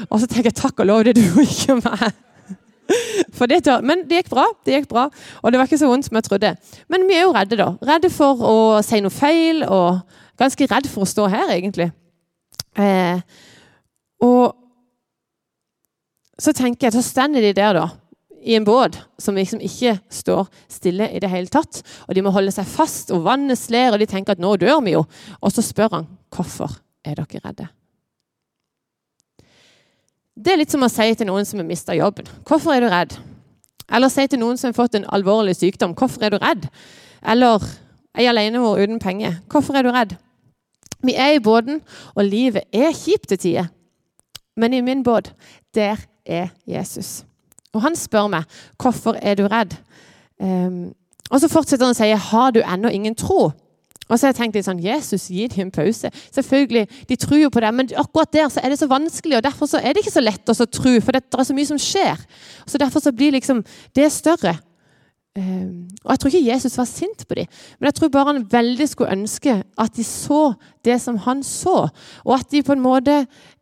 Og 0.10 0.22
så 0.22 0.30
tenker 0.30 0.52
jeg 0.52 0.62
takk 0.62 0.84
og 0.84 0.90
lov, 0.90 1.04
det 1.08 1.18
du 1.20 1.26
ikke 1.44 1.80
meg. 1.82 2.24
Det 2.88 3.58
tør, 3.66 3.82
men 3.84 4.06
det 4.08 4.22
gikk 4.22 4.30
bra. 4.32 4.46
det 4.66 4.78
gikk 4.78 4.90
bra, 4.90 5.10
Og 5.44 5.52
det 5.52 5.60
var 5.60 5.68
ikke 5.68 5.80
så 5.80 5.90
vondt 5.90 6.08
som 6.08 6.16
jeg 6.16 6.24
trodde. 6.24 6.54
Men 6.88 7.04
vi 7.08 7.18
er 7.18 7.26
jo 7.26 7.34
redde, 7.36 7.60
da. 7.60 7.74
Redde 7.84 8.10
for 8.10 8.40
å 8.40 8.56
si 8.86 9.02
noe 9.04 9.14
feil, 9.14 9.66
og 9.68 10.00
ganske 10.40 10.68
redd 10.72 10.88
for 10.88 11.04
å 11.04 11.10
stå 11.10 11.28
her, 11.32 11.52
egentlig. 11.58 11.92
Eh, 12.78 13.22
og 14.24 14.56
så 16.38 16.54
tenker 16.54 16.88
jeg, 16.88 16.98
så 16.98 17.06
stender 17.06 17.42
de 17.42 17.56
der, 17.58 17.78
da. 17.78 17.88
I 18.48 18.56
en 18.56 18.66
båt 18.68 19.00
som 19.20 19.36
liksom 19.36 19.60
ikke 19.66 19.98
står 20.14 20.46
stille 20.72 21.10
i 21.12 21.20
det 21.20 21.30
hele 21.32 21.50
tatt. 21.52 21.82
Og 22.08 22.16
de 22.16 22.24
må 22.24 22.32
holde 22.32 22.54
seg 22.54 22.70
fast, 22.70 23.10
og 23.12 23.26
vannet 23.26 23.60
sler, 23.60 23.92
og 23.92 24.00
de 24.00 24.08
tenker 24.10 24.38
at 24.38 24.44
nå 24.44 24.54
dør 24.62 24.80
vi 24.86 24.94
jo. 24.94 25.04
Og 25.42 25.54
så 25.54 25.66
spør 25.66 25.98
han 25.98 26.08
hvorfor 26.34 26.78
er 27.08 27.18
dere 27.18 27.42
redde. 27.44 27.68
Det 30.38 30.54
er 30.54 30.62
litt 30.62 30.72
som 30.72 30.86
å 30.86 30.92
si 30.92 31.10
til 31.18 31.28
noen 31.28 31.48
som 31.50 31.58
har 31.60 31.66
mista 31.66 31.96
jobben. 31.98 32.30
Hvorfor 32.46 32.76
er 32.76 32.86
du 32.86 32.92
redd? 32.94 33.18
Eller 33.90 34.12
si 34.14 34.28
til 34.30 34.42
noen 34.42 34.60
som 34.60 34.70
har 34.70 34.78
fått 34.78 35.00
en 35.00 35.08
alvorlig 35.16 35.56
sykdom. 35.58 35.96
Hvorfor 35.98 36.28
er 36.28 36.36
du 36.36 36.38
redd? 36.44 36.68
Eller 37.26 37.64
ei 38.18 38.28
alenemor 38.30 38.78
uten 38.78 39.02
penger. 39.02 39.40
Hvorfor 39.50 39.80
er 39.80 39.88
du 39.88 39.92
redd? 39.96 40.14
Vi 41.04 41.14
er 41.14 41.36
i 41.36 41.44
båten, 41.44 41.82
og 42.16 42.26
livet 42.26 42.68
er 42.74 42.96
kjipt 42.96 43.30
til 43.30 43.38
tider. 43.38 43.72
Men 44.58 44.74
i 44.74 44.82
min 44.82 45.04
båt, 45.04 45.34
der 45.76 45.98
er 46.26 46.48
Jesus. 46.68 47.26
Og 47.74 47.82
han 47.82 47.96
spør 47.96 48.28
meg 48.32 48.44
hvorfor 48.82 49.20
er 49.22 49.38
du 49.38 49.46
redd. 49.48 49.76
Um, 50.42 50.94
og 51.30 51.42
så 51.42 51.50
fortsetter 51.52 51.86
han 51.86 51.96
å 51.96 51.98
si 51.98 52.10
har 52.32 52.52
du 52.56 52.62
ennå 52.64 52.90
ingen 52.90 53.16
tro. 53.18 53.52
Og 54.08 54.16
så 54.16 54.28
har 54.28 54.32
jeg 54.32 54.38
tenkt 54.38 54.56
litt 54.56 54.68
sånn, 54.68 54.80
Jesus, 54.80 55.28
gi 55.28 55.50
dem 55.52 55.68
en 55.68 55.74
pause. 55.76 56.10
Selvfølgelig, 56.32 56.86
De 57.10 57.16
tror 57.20 57.42
jo 57.42 57.50
på 57.52 57.60
det, 57.60 57.74
men 57.76 57.90
akkurat 58.00 58.32
der 58.32 58.48
så 58.50 58.64
er 58.64 58.72
det 58.72 58.80
så 58.80 58.88
vanskelig. 58.88 59.38
og 59.38 59.44
Derfor 59.44 59.68
så 59.68 59.82
er 59.84 59.94
det 59.94 60.06
ikke 60.06 60.16
så 60.16 60.24
lett 60.24 60.48
å 60.48 60.56
tro, 60.56 60.94
for 61.04 61.12
det 61.12 61.24
er 61.28 61.44
så 61.44 61.56
mye 61.58 61.68
som 61.68 61.82
skjer. 61.82 62.24
Så 62.66 62.80
Derfor 62.80 63.04
så 63.04 63.12
blir 63.12 63.36
liksom 63.36 63.64
det 63.96 64.08
større. 64.16 64.56
Ehm, 65.38 65.88
og 66.04 66.12
Jeg 66.12 66.20
tror 66.20 66.32
ikke 66.34 66.52
Jesus 66.52 66.78
var 66.78 66.86
sint 66.90 67.28
på 67.28 67.36
dem, 67.38 67.46
men 67.80 67.88
jeg 67.88 67.96
tror 67.96 68.10
bare 68.10 68.34
han 68.34 68.48
veldig 68.52 68.90
skulle 68.90 69.14
ønske 69.14 69.64
at 69.78 69.96
de 69.96 70.04
så 70.04 70.56
det 70.86 70.98
som 71.02 71.18
han 71.18 71.44
så. 71.44 71.90
Og 72.26 72.34
at 72.40 72.52
de 72.52 72.64
på 72.64 72.74
en 72.74 72.82
måte 72.82 73.20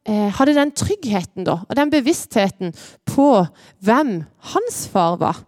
eh, 0.07 0.29
hadde 0.31 0.55
den 0.55 0.71
tryggheten 0.71 1.43
da, 1.43 1.59
og 1.67 1.75
den 1.75 1.91
bevisstheten 1.91 2.73
på 3.05 3.45
hvem 3.83 4.21
hans 4.53 4.87
far 4.87 5.17
var. 5.19 5.43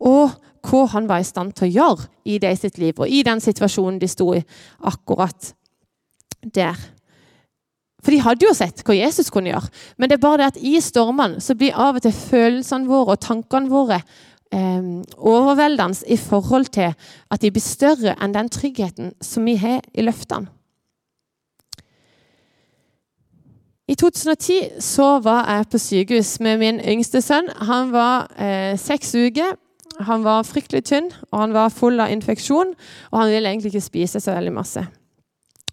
Og 0.00 0.30
hva 0.68 0.86
han 0.94 1.08
var 1.08 1.20
i 1.20 1.28
stand 1.28 1.52
til 1.56 1.68
å 1.68 1.72
gjøre 1.72 2.08
i 2.24 2.38
det 2.38 2.54
sitt 2.58 2.78
liv, 2.78 2.94
og 2.98 3.08
i 3.08 3.22
den 3.22 3.40
situasjonen 3.40 4.00
de 4.00 4.08
sto 4.08 4.32
i 4.34 4.44
akkurat 4.80 5.52
der. 6.54 6.78
For 8.02 8.14
de 8.14 8.22
hadde 8.22 8.46
jo 8.46 8.54
sett 8.54 8.80
hva 8.86 8.94
Jesus 8.94 9.28
kunne 9.30 9.50
gjøre. 9.50 9.68
Men 9.98 10.08
det 10.08 10.16
er 10.16 10.22
bare 10.22 10.38
det 10.40 10.50
at 10.52 10.60
i 10.62 10.78
stormene 10.80 11.42
så 11.42 11.56
blir 11.58 11.76
av 11.76 11.98
og 11.98 12.04
til 12.04 12.14
følelsene 12.14 12.88
våre 12.88 13.16
og 13.16 13.24
tankene 13.24 13.72
våre 13.72 14.00
eh, 14.52 15.02
overveldende 15.16 16.06
i 16.08 16.16
forhold 16.16 16.70
til 16.74 16.94
at 17.30 17.42
de 17.42 17.50
blir 17.50 17.64
større 17.64 18.16
enn 18.20 18.36
den 18.36 18.48
tryggheten 18.48 19.12
som 19.20 19.44
vi 19.48 19.56
har 19.60 19.82
i 19.94 20.04
løftene. 20.06 20.48
I 23.88 23.94
2010 23.96 24.82
så 24.84 25.14
var 25.24 25.46
jeg 25.48 25.68
på 25.72 25.78
sykehus 25.80 26.34
med 26.44 26.58
min 26.60 26.80
yngste 26.80 27.22
sønn. 27.24 27.48
Han 27.70 27.88
var 27.94 28.28
eh, 28.36 28.76
seks 28.76 29.14
uker. 29.16 29.56
Han 30.04 30.22
var 30.22 30.44
fryktelig 30.46 30.84
tynn, 30.84 31.08
og 31.32 31.40
han 31.40 31.54
var 31.56 31.72
full 31.74 31.96
av 32.00 32.12
infeksjon. 32.12 32.74
Og 33.10 33.16
han 33.16 33.32
ville 33.32 33.48
egentlig 33.48 33.72
ikke 33.72 33.86
spise 33.88 34.20
så 34.20 34.36
veldig 34.36 34.52
masse. 34.52 34.84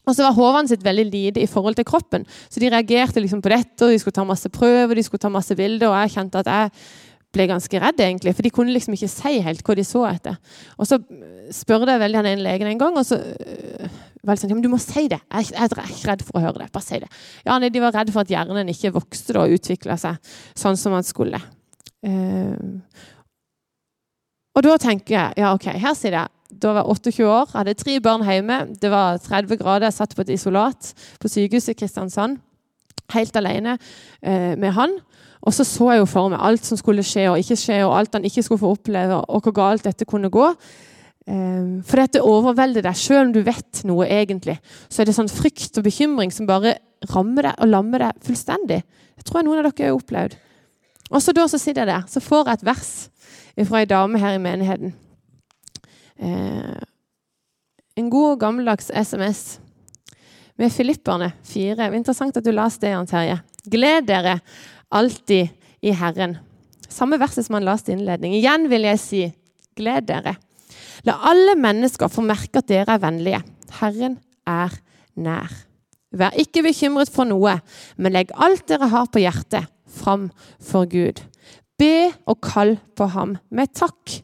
Og 0.05 0.15
så 0.15 0.23
var 0.23 0.37
hodet 0.37 0.69
sitt 0.69 0.85
veldig 0.85 1.05
lite 1.09 1.41
i 1.41 1.49
forhold 1.49 1.75
til 1.75 1.87
kroppen, 1.87 2.27
så 2.49 2.61
de 2.61 2.69
reagerte 2.69 3.19
liksom 3.19 3.41
på 3.41 3.49
dette. 3.49 3.81
og 3.83 3.91
De 3.91 3.99
skulle 3.99 4.13
ta 4.13 4.23
masse 4.23 4.49
prøver, 4.53 4.95
de 4.95 5.03
skulle 5.03 5.21
ta 5.21 5.31
masse 5.33 5.55
bilder, 5.57 5.89
og 5.89 5.97
jeg 6.03 6.13
kjente 6.15 6.43
at 6.43 6.51
jeg 6.51 6.69
ble 7.35 7.47
ganske 7.51 7.81
redd, 7.83 8.01
egentlig, 8.01 8.33
for 8.35 8.45
de 8.45 8.51
kunne 8.55 8.73
liksom 8.73 8.95
ikke 8.95 9.11
si 9.11 9.37
helt 9.45 9.63
hva 9.65 9.77
de 9.77 9.85
så 9.87 10.03
etter. 10.09 10.37
Og 10.79 10.89
så 10.89 10.99
spurte 11.53 11.91
jeg 11.91 12.01
veldig 12.01 12.21
han 12.21 12.29
en 12.31 12.45
legen 12.45 12.71
en 12.71 12.81
gang, 12.81 12.99
og 12.99 13.07
så 13.07 13.19
øh, 13.21 13.97
var 14.25 14.35
det 14.35 14.41
sånn 14.41 14.53
ja, 14.53 14.57
men 14.57 14.63
'Du 14.65 14.71
må 14.73 14.79
si 14.81 15.07
det. 15.11 15.19
Jeg, 15.21 15.51
jeg, 15.51 15.69
er 15.69 15.91
ikke 15.91 16.09
redd 16.09 16.23
for 16.25 16.39
å 16.39 16.45
høre 16.47 16.63
det. 16.63 16.71
Bare 16.73 16.87
si 16.87 17.01
det.' 17.01 17.11
Ja, 17.45 17.59
nei, 17.59 17.69
De 17.69 17.83
var 17.83 17.93
redd 17.93 18.13
for 18.13 18.25
at 18.25 18.31
hjernen 18.31 18.71
ikke 18.73 18.95
vokste 18.95 19.37
og 19.41 19.53
utvikla 19.59 19.99
seg 20.01 20.17
sånn 20.57 20.79
som 20.79 20.95
man 20.95 21.05
skulle. 21.05 21.41
Uh, 22.05 22.81
og 24.55 24.63
da 24.63 24.75
tenker 24.79 25.15
jeg 25.15 25.41
ja, 25.41 25.51
ok, 25.57 25.71
her 25.81 25.95
sier 25.97 26.15
jeg 26.15 26.31
da 26.61 26.71
var 26.75 26.85
jeg 26.85 27.11
28 27.11 27.25
år, 27.27 27.49
hadde 27.57 27.73
tre 27.79 27.95
barn 27.99 28.23
hjemme. 28.23 28.59
Det 28.79 28.91
var 28.93 29.17
30 29.19 29.57
grader, 29.59 29.87
jeg 29.89 29.97
satt 29.97 30.15
på 30.15 30.23
et 30.23 30.35
isolat 30.37 30.91
på 31.19 31.31
sykehuset 31.31 31.73
i 31.73 31.79
Kristiansand. 31.79 32.37
Helt 33.13 33.35
alene 33.37 33.75
eh, 34.21 34.53
med 34.57 34.71
han. 34.77 34.93
Og 35.45 35.53
så 35.53 35.65
så 35.67 35.91
jeg 35.93 36.01
jo 36.01 36.09
for 36.09 36.31
meg 36.33 36.41
alt 36.41 36.65
som 36.65 36.79
skulle 36.79 37.05
skje 37.05 37.27
og 37.29 37.39
ikke 37.41 37.57
skje, 37.59 37.79
og 37.85 37.93
alt 37.99 38.17
han 38.17 38.25
ikke 38.25 38.43
skulle 38.45 38.63
få 38.63 38.73
oppleve, 38.73 39.21
og 39.29 39.45
hvor 39.45 39.53
galt 39.55 39.85
dette 39.85 40.07
kunne 40.09 40.31
gå. 40.33 40.47
Eh, 41.25 41.67
for 41.85 42.01
dette 42.01 42.23
overvelder 42.25 42.85
deg, 42.85 42.97
selv 42.97 43.27
om 43.27 43.35
du 43.35 43.43
vet 43.45 43.83
noe 43.85 44.09
egentlig. 44.09 44.57
Så 44.89 45.01
er 45.01 45.09
det 45.09 45.17
sånn 45.17 45.31
frykt 45.31 45.77
og 45.77 45.85
bekymring 45.85 46.33
som 46.33 46.49
bare 46.49 46.79
rammer 47.13 47.51
deg 47.51 47.61
og 47.61 47.71
lammer 47.71 48.07
deg 48.07 48.25
fullstendig. 48.25 48.81
Det 49.15 49.27
tror 49.27 49.41
jeg 49.41 49.49
noen 49.49 49.61
av 49.61 49.69
dere 49.69 49.91
har 49.91 49.99
opplevd. 49.99 50.37
Og 51.13 51.21
så 51.21 51.33
da 51.37 51.45
så 51.49 51.61
sitter 51.61 51.83
jeg 51.83 51.91
der, 51.93 52.09
så 52.09 52.21
får 52.23 52.49
jeg 52.49 52.59
et 52.59 52.65
vers 52.65 52.93
fra 53.69 53.81
ei 53.83 53.89
dame 53.89 54.19
her 54.19 54.39
i 54.39 54.41
menigheten. 54.41 54.95
Eh, 56.17 56.81
en 57.95 58.09
god, 58.09 58.39
gammeldags 58.41 58.89
SMS 58.89 59.59
med 60.57 60.73
Filipperne 60.73 61.31
4. 61.43 61.75
Det 61.77 61.85
er 61.85 61.93
interessant 61.95 62.37
at 62.37 62.45
du 62.45 62.51
leste 62.51 62.87
det, 62.87 62.95
Jan 62.95 63.07
Terje. 63.07 63.37
Gled 63.71 64.07
dere 64.09 64.39
alltid 64.93 65.49
i 65.85 65.93
Herren. 65.95 66.37
Samme 66.89 67.19
verset 67.19 67.47
som 67.47 67.57
han 67.57 67.65
la 67.67 67.75
i 67.75 67.91
innledning. 67.91 68.35
Igjen 68.37 68.69
vil 68.71 68.87
jeg 68.87 69.01
si, 69.01 69.21
gled 69.75 70.07
dere. 70.09 70.35
La 71.05 71.17
alle 71.29 71.55
mennesker 71.59 72.09
få 72.09 72.23
merke 72.25 72.61
at 72.61 72.69
dere 72.71 72.95
er 72.95 73.03
vennlige. 73.03 73.41
Herren 73.79 74.19
er 74.47 74.73
nær. 75.15 75.51
Vær 76.15 76.35
ikke 76.39 76.63
bekymret 76.63 77.11
for 77.11 77.27
noe, 77.27 77.57
men 77.97 78.15
legg 78.15 78.31
alt 78.39 78.67
dere 78.69 78.87
har 78.91 79.09
på 79.11 79.19
hjertet, 79.19 79.67
fram 79.85 80.29
for 80.63 80.87
Gud. 80.87 81.19
Be 81.79 82.13
og 82.25 82.39
kall 82.45 82.77
på 82.95 83.09
ham 83.11 83.35
med 83.51 83.73
takk. 83.75 84.21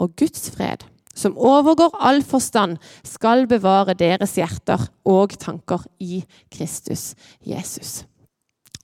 Og 0.00 0.14
Guds 0.16 0.48
fred, 0.52 0.86
som 1.16 1.36
overgår 1.36 1.96
all 2.00 2.22
forstand, 2.24 2.80
skal 3.04 3.46
bevare 3.48 3.96
deres 3.96 4.36
hjerter 4.40 4.88
og 5.04 5.36
tanker 5.40 5.84
i 6.00 6.22
Kristus 6.52 7.12
Jesus. 7.44 8.04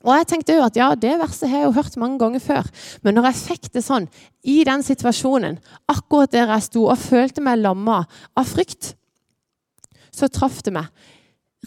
Og 0.02 0.12
jeg 0.16 0.28
tenkte 0.30 0.56
jo 0.56 0.64
at 0.66 0.76
ja, 0.78 0.92
Det 0.98 1.14
verset 1.20 1.50
har 1.50 1.62
jeg 1.62 1.68
jo 1.68 1.76
hørt 1.78 1.96
mange 2.00 2.18
ganger 2.20 2.42
før. 2.42 2.68
Men 3.02 3.16
når 3.18 3.30
jeg 3.30 3.42
fikk 3.42 3.70
det 3.74 3.84
sånn, 3.86 4.08
i 4.42 4.62
den 4.66 4.82
situasjonen, 4.82 5.60
akkurat 5.90 6.32
der 6.34 6.50
jeg 6.50 6.68
sto 6.68 6.88
og 6.88 7.00
følte 7.00 7.44
meg 7.44 7.62
lamma 7.62 8.02
av 8.36 8.50
frykt, 8.50 8.94
så 10.12 10.28
traff 10.28 10.60
det 10.66 10.74
meg 10.74 10.90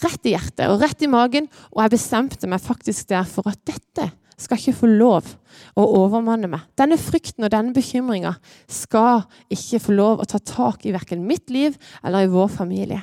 rett 0.04 0.28
i 0.28 0.34
hjertet 0.36 0.68
og 0.68 0.82
rett 0.84 1.02
i 1.06 1.12
magen. 1.12 1.50
Og 1.72 1.82
jeg 1.84 1.96
bestemte 1.96 2.50
meg 2.52 2.64
faktisk 2.64 3.10
der 3.12 3.28
for 3.30 3.48
at 3.52 3.62
dette 3.68 4.12
skal 4.36 4.60
ikke 4.60 4.76
få 4.82 4.90
lov 4.92 5.30
å 5.80 5.86
overmanne 6.02 6.50
meg. 6.52 6.66
Denne 6.76 7.00
frykten 7.00 7.48
og 7.48 7.54
denne 7.54 7.72
bekymringa 7.76 8.34
skal 8.68 9.24
ikke 9.54 9.80
få 9.86 9.96
lov 9.96 10.20
å 10.24 10.28
ta 10.28 10.42
tak 10.44 10.84
i 10.86 10.94
verken 10.96 11.24
mitt 11.28 11.54
liv 11.54 11.78
eller 12.04 12.26
i 12.26 12.32
vår 12.32 12.52
familie. 12.52 13.00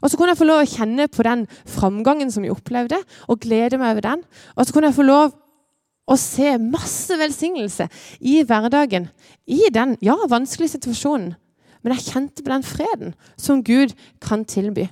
Og 0.00 0.10
så 0.10 0.16
kunne 0.16 0.32
jeg 0.32 0.40
få 0.40 0.48
lov 0.48 0.62
å 0.62 0.68
kjenne 0.68 1.06
på 1.12 1.24
den 1.26 1.46
framgangen 1.68 2.32
som 2.32 2.44
jeg 2.44 2.54
opplevde, 2.54 2.98
og 3.28 3.40
glede 3.44 3.78
meg 3.80 3.94
over 3.94 4.06
den. 4.08 4.24
Og 4.56 4.66
så 4.66 4.74
kunne 4.74 4.90
jeg 4.90 4.98
få 4.98 5.06
lov 5.06 5.34
å 6.04 6.16
se 6.20 6.56
masse 6.60 7.16
velsignelse 7.16 7.86
i 8.20 8.40
hverdagen, 8.44 9.08
i 9.46 9.70
den 9.72 9.96
ja, 10.04 10.16
vanskelige 10.28 10.76
situasjonen. 10.76 11.32
Men 11.84 11.96
jeg 11.96 12.12
kjente 12.14 12.44
på 12.44 12.52
den 12.52 12.64
freden 12.64 13.16
som 13.40 13.62
Gud 13.64 13.92
kan 14.24 14.44
tilby. 14.48 14.86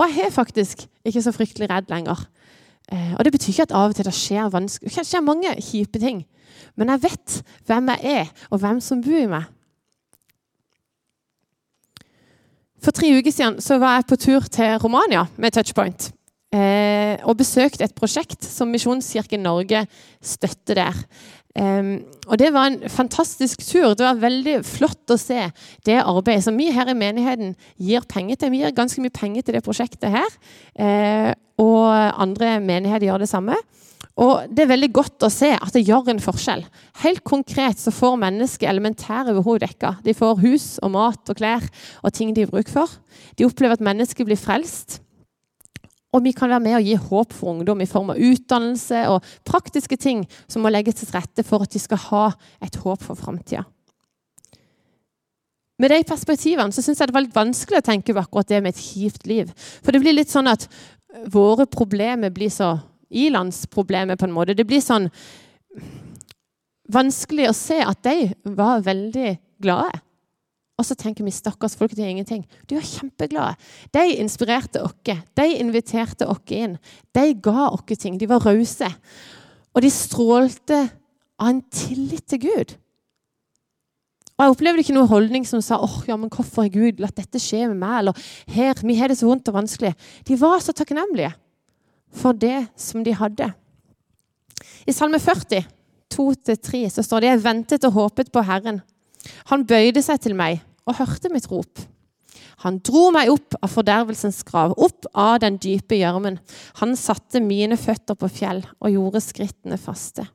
Og 0.00 0.08
jeg 0.08 0.26
er 0.26 0.34
faktisk 0.34 0.86
ikke 1.06 1.22
så 1.22 1.32
fryktelig 1.36 1.68
redd 1.70 1.90
lenger. 1.92 2.24
Eh, 2.88 3.12
og 3.14 3.24
Det 3.24 3.32
betyr 3.32 3.52
ikke 3.52 3.66
at 3.68 3.74
av 3.76 3.92
og 3.92 3.96
til 3.96 4.08
det 4.08 4.14
skjer, 4.16 4.48
det 4.48 5.06
skjer 5.06 5.24
mange 5.24 5.52
kjipe 5.60 6.00
ting. 6.00 6.24
Men 6.76 6.88
jeg 6.94 7.04
vet 7.04 7.42
hvem 7.68 7.92
jeg 7.92 8.16
er, 8.22 8.32
og 8.50 8.62
hvem 8.64 8.80
som 8.80 9.02
bor 9.04 9.18
i 9.18 9.28
meg. 9.28 9.44
For 12.82 12.94
tre 12.94 13.12
uker 13.14 13.30
siden 13.30 13.60
så 13.62 13.78
var 13.82 14.00
jeg 14.00 14.08
på 14.10 14.18
tur 14.18 14.48
til 14.50 14.74
Romania 14.82 15.26
med 15.38 15.54
Touchpoint. 15.54 16.10
Eh, 16.52 17.16
og 17.24 17.38
besøkte 17.40 17.86
et 17.86 17.94
prosjekt 17.96 18.44
som 18.44 18.68
Misjonskirken 18.68 19.40
Norge 19.40 19.86
støtter 20.20 20.82
der. 20.82 20.98
Um, 21.52 22.00
og 22.26 22.38
Det 22.38 22.48
var 22.52 22.66
en 22.66 22.88
fantastisk 22.88 23.60
tur. 23.60 23.94
Det 23.94 24.06
var 24.06 24.20
veldig 24.20 24.62
flott 24.64 25.12
å 25.12 25.18
se 25.20 25.50
det 25.84 25.98
arbeidet 26.00 26.46
som 26.46 26.56
vi 26.56 26.70
her 26.72 26.88
i 26.88 26.96
menigheten 26.96 27.52
gir 27.76 28.06
penger 28.08 28.40
til. 28.40 28.52
Vi 28.54 28.62
gir 28.62 28.72
ganske 28.72 29.04
mye 29.04 29.12
penger 29.12 29.44
til 29.44 29.58
det 29.58 29.64
prosjektet 29.64 30.12
her. 30.12 30.38
Uh, 30.80 31.32
og 31.60 31.92
andre 31.92 32.56
menigheter 32.60 33.10
gjør 33.10 33.24
det 33.24 33.28
samme. 33.28 33.58
Og 34.20 34.48
Det 34.52 34.64
er 34.64 34.72
veldig 34.74 34.90
godt 34.92 35.24
å 35.24 35.30
se 35.32 35.48
at 35.56 35.72
det 35.72 35.86
gjør 35.86 36.10
en 36.12 36.20
forskjell. 36.20 36.64
Helt 37.00 37.22
konkret 37.24 37.80
så 37.80 37.92
får 37.94 38.18
mennesker 38.20 38.68
elementære 38.68 39.32
behov 39.38 39.62
dekka. 39.62 39.96
De 40.04 40.12
får 40.12 40.42
hus 40.42 40.66
og 40.82 40.92
mat 40.92 41.32
og 41.32 41.38
klær 41.38 41.64
og 42.02 42.12
ting 42.12 42.34
de 42.34 42.44
har 42.44 42.52
bruk 42.52 42.68
for. 42.68 42.90
De 43.36 43.46
opplever 43.48 43.78
at 43.78 43.84
mennesker 43.84 44.28
blir 44.28 44.40
frelst. 44.40 45.00
Og 46.12 46.20
vi 46.26 46.34
kan 46.36 46.50
være 46.52 46.60
med 46.60 46.76
og 46.76 46.84
gi 46.84 46.96
håp 47.00 47.32
for 47.32 47.54
ungdom 47.54 47.80
i 47.80 47.88
form 47.88 48.12
av 48.12 48.20
utdannelse 48.20 49.06
og 49.08 49.24
praktiske 49.48 49.96
ting 49.96 50.26
som 50.44 50.60
må 50.60 50.68
legges 50.68 51.00
til 51.00 51.14
rette 51.14 51.44
for 51.46 51.64
at 51.64 51.72
de 51.72 51.80
skal 51.80 52.02
ha 52.10 52.26
et 52.60 52.76
håp 52.84 53.00
for 53.00 53.16
framtida. 53.16 53.64
Med 55.80 55.90
de 55.90 56.04
perspektivene 56.06 56.70
så 56.70 56.84
syns 56.84 57.00
jeg 57.00 57.08
det 57.08 57.16
var 57.16 57.24
litt 57.24 57.34
vanskelig 57.34 57.80
å 57.80 57.86
tenke 57.86 58.12
på 58.12 58.20
akkurat 58.20 58.50
det 58.52 58.60
med 58.60 58.74
et 58.74 58.82
kjipt 58.84 59.24
liv. 59.26 59.48
For 59.80 59.90
det 59.90 60.02
blir 60.04 60.14
litt 60.14 60.30
sånn 60.30 60.50
at 60.52 60.68
våre 61.32 61.64
problemer 61.66 62.30
blir 62.30 62.52
så 62.52 62.74
ilandsproblemer, 63.12 64.18
på 64.18 64.28
en 64.28 64.34
måte. 64.34 64.56
Det 64.56 64.66
blir 64.68 64.82
sånn 64.84 65.10
vanskelig 66.92 67.50
å 67.50 67.56
se 67.56 67.78
at 67.84 68.00
de 68.04 68.32
var 68.56 68.82
veldig 68.84 69.36
glade. 69.62 70.02
Og 70.80 70.86
så 70.88 70.96
tenker 70.98 71.22
vi 71.22 71.34
stakkars 71.34 71.76
folk, 71.78 71.92
de 71.94 72.02
har 72.02 72.10
ingenting. 72.10 72.42
De 72.66 72.74
var 72.78 72.86
kjempeglade. 72.88 73.70
De 73.94 74.02
inspirerte 74.18 74.82
oss. 74.82 74.96
De 75.04 75.46
inviterte 75.60 76.26
oss 76.26 76.54
inn. 76.56 76.78
De 77.14 77.26
ga 77.44 77.68
oss 77.68 78.00
ting. 78.00 78.16
De 78.18 78.26
var 78.26 78.42
rause. 78.42 78.88
Og 79.76 79.84
de 79.84 79.90
strålte 79.92 80.80
av 81.38 81.52
en 81.52 81.60
tillit 81.70 82.26
til 82.26 82.48
Gud. 82.48 82.74
Og 84.32 84.46
Jeg 84.46 84.54
opplevde 84.56 84.82
ikke 84.82 84.96
noen 84.96 85.10
holdning 85.12 85.44
som 85.46 85.60
sa 85.62 85.76
åh, 85.84 86.00
ja, 86.08 86.16
men 86.18 86.32
hvorfor 86.32 86.64
har 86.64 86.72
Gud 86.72 87.02
latt 87.04 87.14
dette 87.20 87.38
skje 87.38 87.66
med 87.68 87.78
meg? 87.78 87.98
Eller 88.00 88.26
her, 88.50 88.80
vi 88.82 88.96
har 88.98 89.12
det 89.12 89.20
så 89.20 89.28
vondt 89.28 89.52
og 89.52 89.58
vanskelig. 89.60 89.92
De 90.26 90.38
var 90.40 90.58
så 90.64 90.74
takknemlige 90.74 91.30
for 92.12 92.36
det 92.36 92.66
som 92.78 93.04
de 93.04 93.14
hadde. 93.16 93.48
I 94.86 94.94
Salme 94.94 95.20
40, 95.22 95.64
2-3, 96.12 96.82
så 96.92 97.04
står 97.04 97.22
det 97.22 97.30
jeg 97.30 97.44
ventet 97.44 97.86
og 97.88 97.96
håpet 97.96 98.32
på 98.32 98.44
Herren. 98.46 98.82
Han 99.50 99.66
bøyde 99.66 100.02
seg 100.04 100.20
til 100.22 100.36
meg 100.38 100.60
og 100.88 100.98
hørte 100.98 101.30
mitt 101.32 101.48
rop. 101.50 101.86
Han 102.62 102.78
dro 102.84 103.08
meg 103.14 103.30
opp 103.32 103.56
av 103.58 103.72
fordervelsens 103.72 104.42
grav, 104.46 104.74
opp 104.76 105.08
av 105.18 105.40
den 105.42 105.56
dype 105.62 105.98
gjørmen. 105.98 106.38
Han 106.78 106.94
satte 106.98 107.42
mine 107.42 107.78
føtter 107.80 108.18
på 108.18 108.30
fjell 108.30 108.62
og 108.78 108.92
gjorde 108.92 109.22
skrittene 109.24 109.78
faste. 109.80 110.28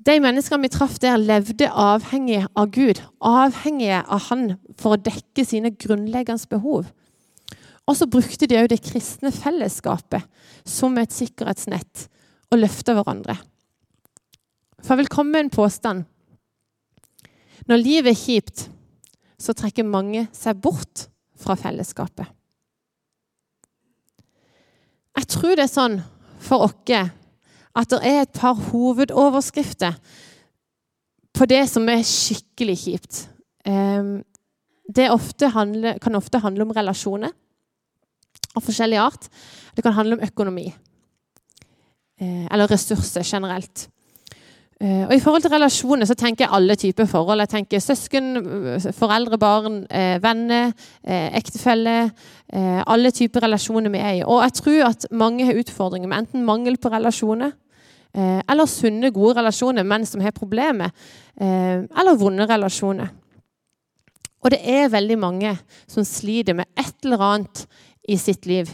De 0.00 0.16
menneskene 0.22 0.64
vi 0.64 0.72
traff 0.72 0.96
der, 1.02 1.20
levde 1.20 1.68
avhengig 1.68 2.40
av 2.56 2.70
Gud, 2.72 3.02
avhengige 3.20 4.00
av 4.08 4.22
Han 4.30 4.46
for 4.80 4.96
å 4.96 5.00
dekke 5.00 5.44
sine 5.44 5.74
grunnleggende 5.76 6.48
behov. 6.48 6.88
Og 7.90 7.98
så 7.98 8.06
brukte 8.06 8.46
de 8.46 8.58
òg 8.60 8.70
det 8.70 8.82
kristne 8.86 9.32
fellesskapet 9.34 10.22
som 10.68 10.94
et 11.00 11.14
sikkerhetsnett 11.14 12.06
og 12.50 12.60
løfta 12.62 12.94
hverandre. 12.94 13.34
For 14.80 14.94
jeg 14.94 15.02
vil 15.02 15.12
komme 15.12 15.34
med 15.34 15.48
en 15.48 15.54
påstand 15.54 16.06
når 17.68 17.82
livet 17.82 18.14
er 18.14 18.18
kjipt, 18.18 18.62
så 19.38 19.54
trekker 19.54 19.86
mange 19.86 20.24
seg 20.34 20.58
bort 20.62 21.04
fra 21.38 21.54
fellesskapet. 21.60 22.26
Jeg 25.18 25.28
tror 25.30 25.54
det 25.54 25.66
er 25.66 25.70
sånn 25.70 25.98
for 26.40 26.64
oss 26.64 26.94
at 27.70 27.92
det 27.92 28.00
er 28.02 28.22
et 28.24 28.34
par 28.34 28.56
hovedoverskrifter 28.70 29.98
på 31.36 31.46
det 31.46 31.62
som 31.70 31.86
er 31.92 32.02
skikkelig 32.06 32.76
kjipt. 32.80 33.20
Ehm, 33.68 34.24
det 34.90 35.10
ofte 35.12 35.52
handler, 35.54 36.00
kan 36.02 36.18
ofte 36.18 36.40
handle 36.42 36.66
om 36.66 36.74
relasjoner 36.74 37.30
av 38.56 38.64
forskjellig 38.64 38.98
art. 39.00 39.28
Det 39.74 39.82
kan 39.82 39.96
handle 39.96 40.18
om 40.18 40.26
økonomi. 40.26 40.68
Eh, 42.20 42.46
eller 42.50 42.68
ressurser 42.68 43.24
generelt. 43.24 43.88
Eh, 44.80 45.04
og 45.04 45.12
I 45.12 45.20
forhold 45.20 45.44
til 45.44 45.52
relasjoner 45.52 46.08
så 46.08 46.16
tenker 46.16 46.46
jeg 46.46 46.54
alle 46.56 46.76
typer 46.80 47.08
forhold. 47.08 47.42
Jeg 47.44 47.52
tenker 47.52 47.82
Søsken, 47.84 48.30
foreldre, 48.96 49.38
barn, 49.38 49.86
eh, 49.90 50.22
venner, 50.22 50.72
eh, 51.04 51.36
ektefelle. 51.36 52.10
Eh, 52.52 52.82
alle 52.86 53.10
typer 53.10 53.44
relasjoner 53.44 53.90
vi 53.90 53.98
er 53.98 54.12
i. 54.12 54.22
Og 54.22 54.42
jeg 54.42 54.52
tror 54.52 54.88
at 54.88 55.06
mange 55.10 55.44
har 55.44 55.54
utfordringer 55.54 56.08
med 56.08 56.18
enten 56.18 56.44
mangel 56.44 56.76
på 56.76 56.90
relasjoner 56.90 57.52
eh, 58.14 58.40
eller 58.48 58.66
sunne, 58.66 59.12
gode 59.12 59.36
relasjoner, 59.36 59.84
men 59.84 60.06
som 60.06 60.20
har 60.20 60.32
problemer. 60.32 60.90
eller 61.40 62.16
vonde 62.16 62.46
relasjoner. 62.46 63.08
Og 64.42 64.50
det 64.50 64.58
er 64.64 64.90
veldig 64.92 65.18
mange 65.18 65.58
som 65.88 66.04
sliter 66.04 66.52
med 66.52 66.68
et 66.76 67.04
eller 67.04 67.22
annet 67.24 67.66
i 68.10 68.18
sitt 68.18 68.46
liv 68.50 68.70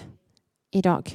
i 0.72 0.82
dag. 0.84 1.12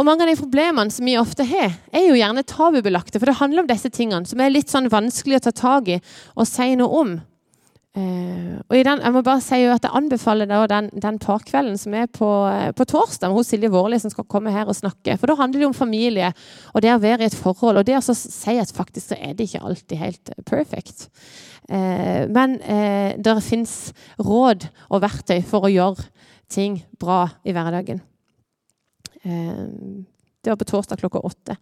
Og 0.00 0.06
Mange 0.08 0.24
av 0.24 0.30
de 0.30 0.40
problemene 0.40 0.92
som 0.92 1.04
vi 1.04 1.18
ofte 1.20 1.44
har, 1.44 1.74
er 1.92 2.06
jo 2.06 2.16
gjerne 2.16 2.46
tabubelagte. 2.48 3.20
For 3.20 3.28
det 3.28 3.36
handler 3.36 3.66
om 3.66 3.68
disse 3.68 3.90
tingene 3.92 4.24
som 4.28 4.40
er 4.40 4.52
litt 4.52 4.72
sånn 4.72 4.88
vanskelig 4.88 5.36
å 5.36 5.44
ta 5.44 5.52
tak 5.52 5.90
i 5.92 5.98
og 6.00 6.48
si 6.48 6.72
noe 6.80 7.02
om. 7.02 7.18
Eh, 7.90 8.54
og 8.70 8.76
den, 8.86 9.00
Jeg 9.02 9.12
må 9.12 9.20
bare 9.26 9.42
si 9.42 9.58
at 9.66 9.82
jeg 9.82 9.92
anbefaler 9.92 10.46
den, 10.70 10.88
den 10.94 11.18
parkvelden 11.18 11.76
som 11.76 11.92
er 11.98 12.06
på, 12.06 12.30
på 12.78 12.86
torsdag 12.86 13.34
hos 13.34 13.50
Silje 13.50 13.68
Vårli, 13.68 13.98
som 14.00 14.12
skal 14.14 14.24
komme 14.24 14.54
her 14.54 14.70
og 14.70 14.78
snakke. 14.78 15.18
For 15.18 15.26
Da 15.26 15.36
handler 15.36 15.60
det 15.60 15.68
om 15.68 15.76
familie 15.76 16.32
og 16.72 16.80
det 16.80 16.94
å 16.94 17.02
være 17.02 17.26
i 17.26 17.28
et 17.28 17.36
forhold. 17.36 17.82
Og 17.82 17.84
det 17.84 17.98
å 17.98 18.14
si 18.14 18.56
at 18.56 18.72
faktisk 18.72 19.12
så 19.12 19.20
er 19.20 19.34
det 19.34 19.50
ikke 19.50 19.64
alltid 19.68 20.00
helt 20.00 20.32
perfect. 20.48 21.10
Eh, 21.70 22.26
men 22.28 22.58
eh, 22.62 23.14
det 23.14 23.36
fins 23.46 23.92
råd 24.18 24.66
og 24.90 25.02
verktøy 25.04 25.38
for 25.46 25.66
å 25.66 25.70
gjøre 25.70 26.08
ting 26.50 26.80
bra 26.98 27.28
i 27.46 27.54
hverdagen. 27.54 28.02
Eh, 29.22 29.64
det 30.40 30.50
var 30.50 30.58
på 30.58 30.66
torsdag 30.66 30.98
klokka 30.98 31.22
åtte. 31.22 31.56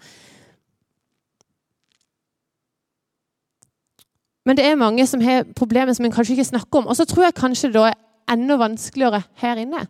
Men 4.48 4.56
det 4.56 4.64
er 4.64 4.80
mange 4.80 5.04
som 5.06 5.20
har 5.20 5.44
problemer 5.56 5.92
som 5.92 6.06
en 6.08 6.14
kanskje 6.14 6.38
ikke 6.38 6.50
snakker 6.54 6.80
om. 6.80 6.86
Og 6.88 6.96
så 6.96 7.04
tror 7.04 7.26
jeg 7.26 7.36
kanskje 7.36 7.72
det 7.74 7.82
er 7.90 7.98
enda 8.32 8.56
vanskeligere 8.56 9.20
her 9.42 9.60
inne. 9.60 9.84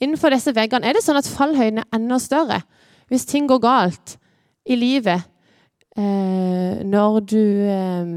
Innenfor 0.00 0.34
disse 0.34 0.52
veggene 0.52 0.84
er 0.84 0.96
det 0.96 1.04
sånn 1.04 1.16
at 1.16 1.28
fallhøyden 1.30 1.80
er 1.80 1.88
enda 1.96 2.18
større 2.20 2.60
hvis 3.08 3.24
ting 3.24 3.46
går 3.48 3.62
galt 3.62 4.16
i 4.68 4.76
livet 4.76 5.22
eh, 5.96 6.82
når 6.84 7.20
du 7.30 7.40
eh, 7.70 8.10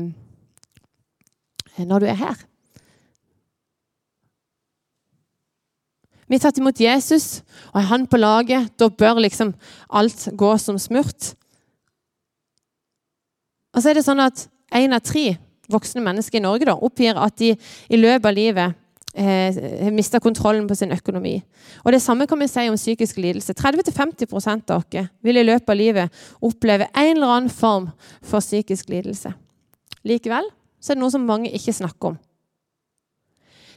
når 1.87 2.03
du 2.03 2.09
er 2.09 2.19
her. 2.19 2.45
Vi 6.29 6.37
har 6.37 6.43
tatt 6.43 6.59
imot 6.61 6.77
Jesus, 6.77 7.41
og 7.71 7.79
er 7.81 7.87
han 7.89 8.05
på 8.05 8.19
laget, 8.19 8.69
da 8.77 8.89
bør 8.93 9.23
liksom 9.23 9.55
alt 9.89 10.27
gå 10.37 10.51
som 10.61 10.77
smurt. 10.77 11.31
Og 13.73 13.81
så 13.81 13.89
er 13.89 13.97
det 13.97 14.05
sånn 14.05 14.21
at 14.21 14.45
én 14.77 14.93
av 14.93 15.01
tre 15.05 15.31
voksne 15.69 16.03
mennesker 16.05 16.37
i 16.37 16.43
Norge 16.43 16.67
da, 16.69 16.75
oppgir 16.77 17.17
at 17.17 17.37
de 17.41 17.55
i 17.55 17.97
løpet 17.97 18.29
av 18.29 18.37
livet 18.37 18.77
eh, 19.13 19.89
mista 19.93 20.21
kontrollen 20.21 20.67
på 20.69 20.77
sin 20.77 20.93
økonomi. 20.93 21.39
Og 21.81 21.91
Det 21.93 22.01
samme 22.01 22.27
kan 22.29 22.39
vi 22.41 22.49
si 22.49 22.67
om 22.69 22.77
psykisk 22.77 23.17
lidelse. 23.17 23.57
30-50 23.57 24.69
av 24.69 24.85
dere 24.89 25.09
vil 25.25 25.41
i 25.41 25.45
løpet 25.45 25.69
av 25.69 25.81
livet 25.81 26.21
oppleve 26.41 26.91
en 26.93 27.15
eller 27.15 27.35
annen 27.39 27.49
form 27.49 27.89
for 28.21 28.41
psykisk 28.41 28.89
lidelse. 28.93 29.33
Likevel 30.05 30.45
så 30.79 30.91
er 30.91 30.97
det 30.97 31.03
noe 31.03 31.13
som 31.13 31.27
mange 31.27 31.51
ikke 31.51 31.75
snakker 31.75 32.13
om. 32.13 32.19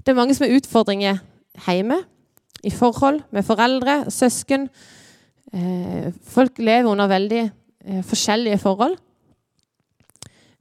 Det 0.02 0.12
er 0.12 0.18
mange 0.18 0.34
som 0.34 0.46
har 0.46 0.56
utfordringer 0.56 1.20
hjemme, 1.66 2.00
i 2.62 2.70
forhold 2.70 3.22
med 3.34 3.42
foreldre, 3.46 4.10
søsken. 4.10 4.68
Eh, 5.52 6.12
folk 6.22 6.58
lever 6.58 6.90
under 6.90 7.10
veldig 7.10 7.40
eh, 7.42 8.04
forskjellige 8.06 8.58
forhold. 8.62 8.94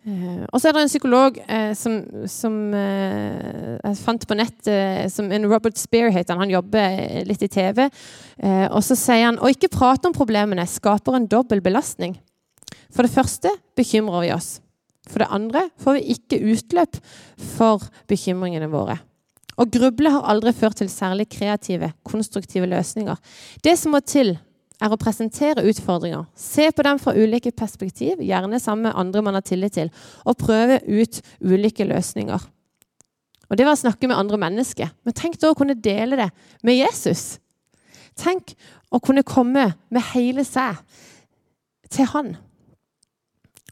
Eh, 0.02 0.42
og 0.50 0.58
så 0.58 0.70
er 0.70 0.74
det 0.74 0.82
en 0.82 0.90
psykolog 0.90 1.38
som, 1.78 2.00
som 2.26 2.56
jeg 2.74 4.00
fant 4.02 4.26
på 4.28 4.38
nett, 4.40 4.72
som 5.14 5.30
en 5.30 5.46
Robert 5.46 5.78
Spear 5.78 6.10
heter 6.10 6.34
han. 6.34 6.48
Han 6.48 6.56
jobber 6.56 7.22
litt 7.30 7.46
i 7.46 7.52
TV. 7.52 7.86
og 8.72 8.82
så 8.82 8.98
sier 8.98 9.28
han 9.28 9.40
å 9.40 9.52
ikke 9.54 9.70
prate 9.70 10.10
om 10.10 10.18
problemene 10.18 10.66
skaper 10.66 11.20
en 11.20 11.30
dobbel 11.30 11.62
belastning. 11.62 12.18
For 12.90 13.06
det 13.06 13.14
første 13.14 13.54
bekymrer 13.78 14.26
vi 14.26 14.34
oss. 14.34 14.56
For 15.10 15.24
det 15.24 15.32
andre 15.34 15.66
får 15.82 15.98
vi 15.98 16.16
ikke 16.16 16.42
utløp 16.54 17.00
for 17.56 17.88
bekymringene 18.12 18.70
våre. 18.72 19.00
Å 19.60 19.66
gruble 19.70 20.14
har 20.14 20.30
aldri 20.32 20.54
ført 20.56 20.80
til 20.80 20.90
særlig 20.90 21.28
kreative, 21.34 21.92
konstruktive 22.08 22.70
løsninger. 22.70 23.18
Det 23.66 23.76
som 23.78 23.94
må 23.96 24.02
til, 24.06 24.36
er 24.82 24.90
å 24.90 24.98
presentere 24.98 25.62
utfordringer, 25.70 26.26
se 26.34 26.66
på 26.74 26.86
dem 26.86 26.98
fra 27.02 27.14
ulike 27.14 27.52
perspektiv, 27.54 28.24
gjerne 28.26 28.60
sammen 28.60 28.88
med 28.88 28.98
andre 28.98 29.22
man 29.22 29.38
har 29.38 29.46
tillit 29.46 29.76
til, 29.78 29.92
og 30.26 30.40
prøve 30.42 30.80
ut 30.88 31.20
ulike 31.46 31.86
løsninger. 31.86 32.48
Og 33.52 33.58
Det 33.60 33.68
var 33.68 33.76
å 33.76 33.82
snakke 33.84 34.08
med 34.08 34.16
andre 34.16 34.40
mennesker. 34.40 34.90
Men 35.04 35.14
tenk 35.14 35.36
da 35.38 35.52
å 35.52 35.58
kunne 35.60 35.76
dele 35.76 36.16
det 36.16 36.30
med 36.64 36.80
Jesus. 36.80 37.36
Tenk 38.16 38.56
å 38.92 39.02
kunne 39.04 39.28
komme 39.28 39.74
med 39.92 40.08
hele 40.14 40.46
seg 40.48 40.80
til 41.92 42.08
han. 42.14 42.38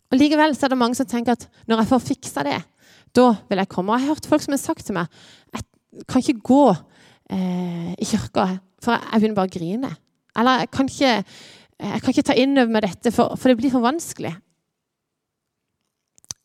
Og 0.09 0.17
Likevel 0.17 0.55
så 0.57 0.65
er 0.65 0.73
det 0.73 0.81
mange 0.81 0.97
som 0.97 1.07
tenker 1.09 1.37
at 1.37 1.45
når 1.69 1.83
jeg 1.83 1.91
får 1.91 2.05
fiksa 2.07 2.45
det, 2.47 2.57
da 3.15 3.27
vil 3.49 3.61
jeg 3.61 3.71
komme. 3.71 3.93
Og 3.93 3.99
jeg 3.99 4.07
har 4.07 4.15
hørt 4.15 4.29
folk 4.29 4.45
som 4.45 4.55
har 4.55 4.61
sagt 4.61 4.87
til 4.87 4.97
meg 4.97 5.21
jeg 5.49 6.05
kan 6.05 6.21
ikke 6.21 6.45
gå 6.45 6.65
eh, 6.69 7.93
i 7.97 8.05
kirka, 8.05 8.45
for 8.83 8.93
jeg 8.93 9.21
begynner 9.21 9.37
bare 9.39 9.49
å 9.49 9.55
grine. 9.55 9.89
Eller 10.37 10.61
jeg 10.61 10.69
kan 10.75 10.91
ikke, 10.91 11.13
jeg 11.81 12.03
kan 12.03 12.13
ikke 12.13 12.25
ta 12.29 12.35
inn 12.37 12.53
over 12.53 12.75
meg 12.75 12.85
dette, 12.85 13.13
for, 13.15 13.33
for 13.39 13.49
det 13.49 13.57
blir 13.57 13.73
for 13.73 13.83
vanskelig. 13.83 14.35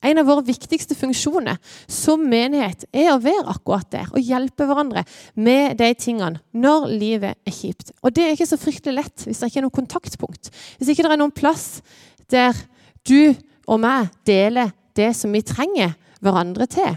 En 0.04 0.20
av 0.20 0.26
våre 0.28 0.44
viktigste 0.44 0.96
funksjoner 0.96 1.60
som 1.88 2.24
menighet 2.28 2.84
er 2.92 3.12
å 3.12 3.20
være 3.24 3.52
akkurat 3.54 3.88
der 3.92 4.10
og 4.12 4.20
hjelpe 4.20 4.66
hverandre 4.68 5.04
med 5.40 5.78
de 5.80 5.88
tingene 5.96 6.42
når 6.52 6.90
livet 6.92 7.40
er 7.40 7.56
kjipt. 7.56 7.94
Og 8.04 8.12
det 8.12 8.26
er 8.26 8.34
ikke 8.36 8.50
så 8.50 8.60
fryktelig 8.60 8.98
lett 8.98 9.24
hvis 9.24 9.40
det 9.40 9.48
ikke 9.48 9.62
er 9.62 9.66
noe 9.68 9.78
kontaktpunkt. 9.78 10.52
Hvis 10.76 10.92
ikke 10.92 11.06
det 11.06 11.14
er 11.14 11.22
noen 11.22 11.32
plass 11.32 11.80
der 12.32 12.52
du 13.08 13.32
og 13.66 13.80
meg 13.82 14.10
deler 14.26 14.72
det 14.96 15.10
som 15.16 15.32
vi 15.34 15.42
trenger 15.46 15.94
hverandre 16.24 16.68
til. 16.70 16.94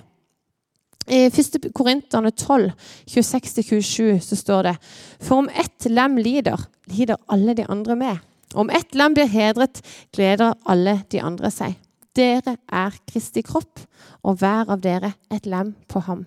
I 1.07 1.27
1. 1.31 1.69
Korinterne 1.75 2.33
12, 2.35 2.71
26-27 3.07 4.19
så 4.19 4.35
står 4.35 4.63
det 4.67 4.75
For 5.23 5.39
om 5.39 5.49
ett 5.49 5.87
lem 5.87 6.17
lider, 6.19 6.59
lider 6.91 7.19
alle 7.31 7.55
de 7.55 7.63
andre 7.71 7.95
med. 7.95 8.17
Om 8.53 8.69
ett 8.69 8.95
lem 8.95 9.15
blir 9.15 9.27
hedret, 9.31 9.81
gleder 10.15 10.55
alle 10.67 11.01
de 11.11 11.21
andre 11.23 11.51
seg. 11.51 11.77
Dere 12.15 12.57
er 12.67 12.95
Kristi 13.07 13.43
kropp, 13.45 13.79
og 14.23 14.39
hver 14.41 14.71
av 14.73 14.81
dere 14.83 15.13
et 15.31 15.45
lem 15.47 15.75
på 15.87 16.01
ham. 16.07 16.25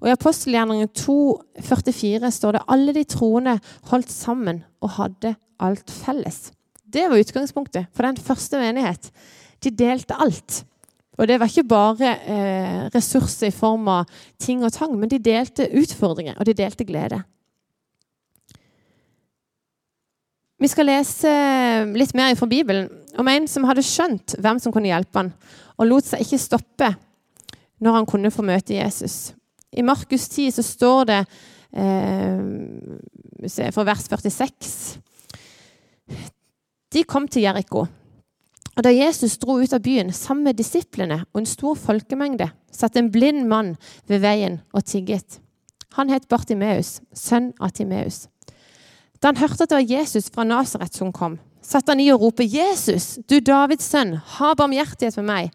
Og 0.00 0.08
I 0.08 0.14
apostelgjerningen 0.16 0.90
2, 0.96 1.18
44 1.62 2.30
står 2.34 2.56
det 2.56 2.64
alle 2.74 2.94
de 2.96 3.04
troende 3.06 3.58
holdt 3.90 4.10
sammen 4.10 4.62
og 4.82 4.96
hadde 4.98 5.36
alt 5.62 5.92
felles. 5.92 6.50
Det 6.92 7.06
var 7.08 7.22
utgangspunktet 7.22 7.92
for 7.94 8.08
den 8.08 8.18
første 8.20 8.58
menighet. 8.60 9.08
De 9.62 9.70
delte 9.70 10.16
alt. 10.18 10.62
Og 11.20 11.28
det 11.28 11.36
var 11.40 11.50
ikke 11.50 11.68
bare 11.68 12.14
eh, 12.24 12.78
ressurser 12.94 13.50
i 13.50 13.54
form 13.54 13.88
av 13.92 14.08
ting 14.40 14.64
og 14.64 14.72
tang, 14.72 14.94
men 14.98 15.10
de 15.12 15.20
delte 15.22 15.68
utfordringer, 15.78 16.38
og 16.38 16.48
de 16.48 16.56
delte 16.56 16.86
glede. 16.88 17.20
Vi 20.62 20.70
skal 20.70 20.86
lese 20.86 21.30
litt 21.98 22.14
mer 22.14 22.36
fra 22.38 22.46
Bibelen 22.46 22.86
om 23.18 23.28
en 23.28 23.48
som 23.50 23.66
hadde 23.66 23.82
skjønt 23.84 24.36
hvem 24.38 24.60
som 24.62 24.72
kunne 24.72 24.88
hjelpe 24.92 25.18
han, 25.18 25.32
og 25.76 25.88
lot 25.88 26.06
seg 26.06 26.22
ikke 26.22 26.38
stoppe 26.40 26.92
når 27.82 27.98
han 27.98 28.06
kunne 28.08 28.30
få 28.30 28.44
møte 28.46 28.76
Jesus. 28.76 29.32
I 29.74 29.82
Markus 29.82 30.28
10 30.30 30.52
så 30.54 30.62
står 30.64 31.08
det 31.10 31.20
eh, 31.74 32.38
fra 33.74 33.84
vers 33.88 34.06
46 34.06 35.00
De 36.92 37.04
kom 37.08 37.26
til 37.26 37.42
Jeriko. 37.46 37.86
Og 38.76 38.84
Da 38.84 38.90
Jesus 38.92 39.36
dro 39.38 39.58
ut 39.60 39.72
av 39.72 39.82
byen 39.84 40.12
sammen 40.12 40.44
med 40.44 40.56
disiplene 40.56 41.24
og 41.32 41.42
en 41.42 41.48
stor 41.48 41.76
folkemengde, 41.76 42.48
satt 42.72 42.96
en 42.96 43.10
blind 43.12 43.44
mann 43.48 43.74
ved 44.08 44.22
veien 44.24 44.60
og 44.72 44.84
tigget. 44.84 45.40
Han 45.92 46.08
het 46.08 46.28
Bartimeus, 46.28 47.00
sønn 47.12 47.52
av 47.60 47.74
Timeus. 47.76 48.28
Da 49.20 49.28
han 49.28 49.36
hørte 49.36 49.66
at 49.66 49.70
det 49.70 49.76
var 49.76 49.90
Jesus 49.98 50.30
fra 50.32 50.44
Nasaret 50.44 50.96
som 50.96 51.12
kom, 51.12 51.36
satte 51.62 51.92
han 51.92 52.00
i 52.00 52.10
og 52.10 52.20
ropte, 52.20 52.44
'Jesus, 52.44 53.18
du 53.28 53.40
Davids 53.40 53.84
sønn, 53.84 54.16
ha 54.16 54.54
barmhjertighet 54.54 55.16
med 55.16 55.24
meg.' 55.24 55.52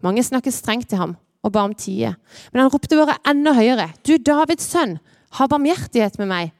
Mange 0.00 0.22
snakket 0.22 0.54
strengt 0.54 0.88
til 0.88 0.98
ham 0.98 1.16
og 1.42 1.52
ba 1.52 1.64
om 1.64 1.74
tide, 1.74 2.14
men 2.52 2.62
han 2.62 2.70
ropte 2.70 2.96
bare 2.96 3.18
enda 3.26 3.52
høyere, 3.52 3.90
'Du 4.04 4.16
Davids 4.16 4.64
sønn, 4.64 4.98
ha 5.30 5.46
barmhjertighet 5.46 6.18
med 6.18 6.26
meg.' 6.26 6.52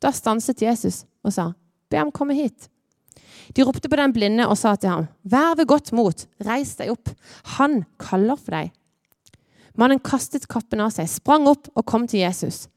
Da 0.00 0.10
stanset 0.10 0.62
Jesus 0.62 1.04
og 1.24 1.32
sa, 1.32 1.52
'Be 1.90 1.98
ham 1.98 2.12
komme 2.12 2.34
hit.' 2.34 2.70
De 3.52 3.64
ropte 3.66 3.90
på 3.90 3.98
den 4.00 4.14
blinde 4.14 4.46
og 4.48 4.56
sa 4.58 4.74
til 4.76 4.90
ham, 4.90 5.06
'Vær 5.24 5.56
ved 5.56 5.66
godt 5.66 5.92
mot, 5.92 6.26
reis 6.40 6.76
deg 6.76 6.90
opp. 6.90 7.10
Han 7.58 7.84
kaller 7.98 8.36
for 8.36 8.56
deg.' 8.56 8.72
Mannen 9.76 9.98
kastet 9.98 10.46
kappen 10.48 10.80
av 10.80 10.92
seg, 10.94 11.08
sprang 11.10 11.48
opp 11.50 11.66
og 11.74 11.84
kom 11.84 12.06
til 12.06 12.22
Jesus. 12.22 12.68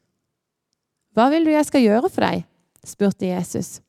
Hva 1.14 1.28
vil 1.30 1.44
du 1.46 1.52
jeg 1.52 1.66
skal 1.66 1.84
gjøre 1.84 2.10
for 2.10 2.26
deg? 2.26 2.44
spurte 2.84 3.26
Jesus. 3.26 3.80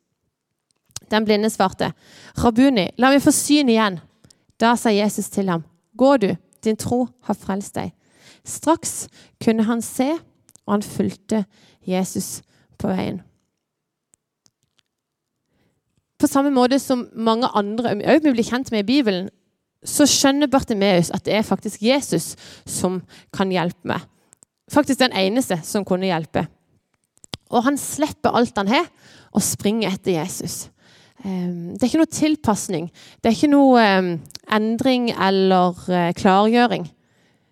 Den 1.10 1.26
blinde 1.26 1.50
svarte, 1.50 1.94
Rabuni, 2.38 2.90
la 2.98 3.10
meg 3.10 3.24
få 3.24 3.34
syn 3.34 3.70
igjen. 3.70 4.00
Da 4.62 4.76
sa 4.78 4.92
Jesus 4.94 5.30
til 5.34 5.50
ham, 5.50 5.64
Gå 5.98 6.18
du, 6.22 6.36
din 6.64 6.78
tro 6.78 7.08
har 7.26 7.38
frelst 7.38 7.76
deg. 7.80 7.94
Straks 8.46 9.08
kunne 9.42 9.66
han 9.66 9.82
se, 9.82 10.12
og 10.68 10.78
han 10.78 10.86
fulgte 10.86 11.46
Jesus 11.88 12.42
på 12.78 12.92
veien. 12.92 13.24
På 16.20 16.28
samme 16.28 16.52
måte 16.52 16.80
som 16.84 17.08
mange 17.16 17.48
andre 17.56 17.96
òg 17.96 18.26
vi 18.26 18.34
blir 18.36 18.48
kjent 18.48 18.72
med 18.74 18.84
i 18.84 18.90
Bibelen, 18.90 19.30
så 19.86 20.04
skjønner 20.10 20.52
Bartimeus 20.52 21.12
at 21.16 21.24
det 21.26 21.38
er 21.38 21.48
faktisk 21.48 21.84
Jesus 21.86 22.34
som 22.68 23.00
kan 23.36 23.52
hjelpe 23.54 23.94
meg. 23.94 24.04
Faktisk 24.70 25.00
den 25.00 25.16
eneste 25.16 25.62
som 25.66 25.86
kunne 25.88 26.10
hjelpe. 26.10 26.44
Og 27.50 27.64
han 27.66 27.80
slipper 27.80 28.36
alt 28.36 28.58
han 28.60 28.70
har, 28.70 28.86
og 29.34 29.46
springer 29.46 29.94
etter 29.94 30.20
Jesus. 30.20 30.68
Ehm, 31.24 31.76
det 31.76 31.84
er 31.84 31.90
ikke 31.90 32.02
noe 32.02 32.14
tilpasning. 32.14 32.90
Det 33.20 33.30
er 33.30 33.38
ikke 33.38 33.52
noe 33.52 33.82
ehm, 33.82 34.12
endring 34.56 35.10
eller 35.14 35.78
eh, 35.90 36.12
klargjøring. 36.18 36.88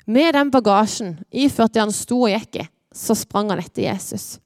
Med 0.07 0.33
den 0.37 0.51
bagasjen 0.53 1.17
iført 1.31 1.75
det 1.75 1.83
han 1.83 1.95
sto 1.95 2.23
og 2.25 2.31
gikk 2.31 2.61
i, 2.61 2.67
så 2.95 3.15
sprang 3.17 3.51
han 3.51 3.61
etter 3.61 3.87
Jesus. 3.89 4.37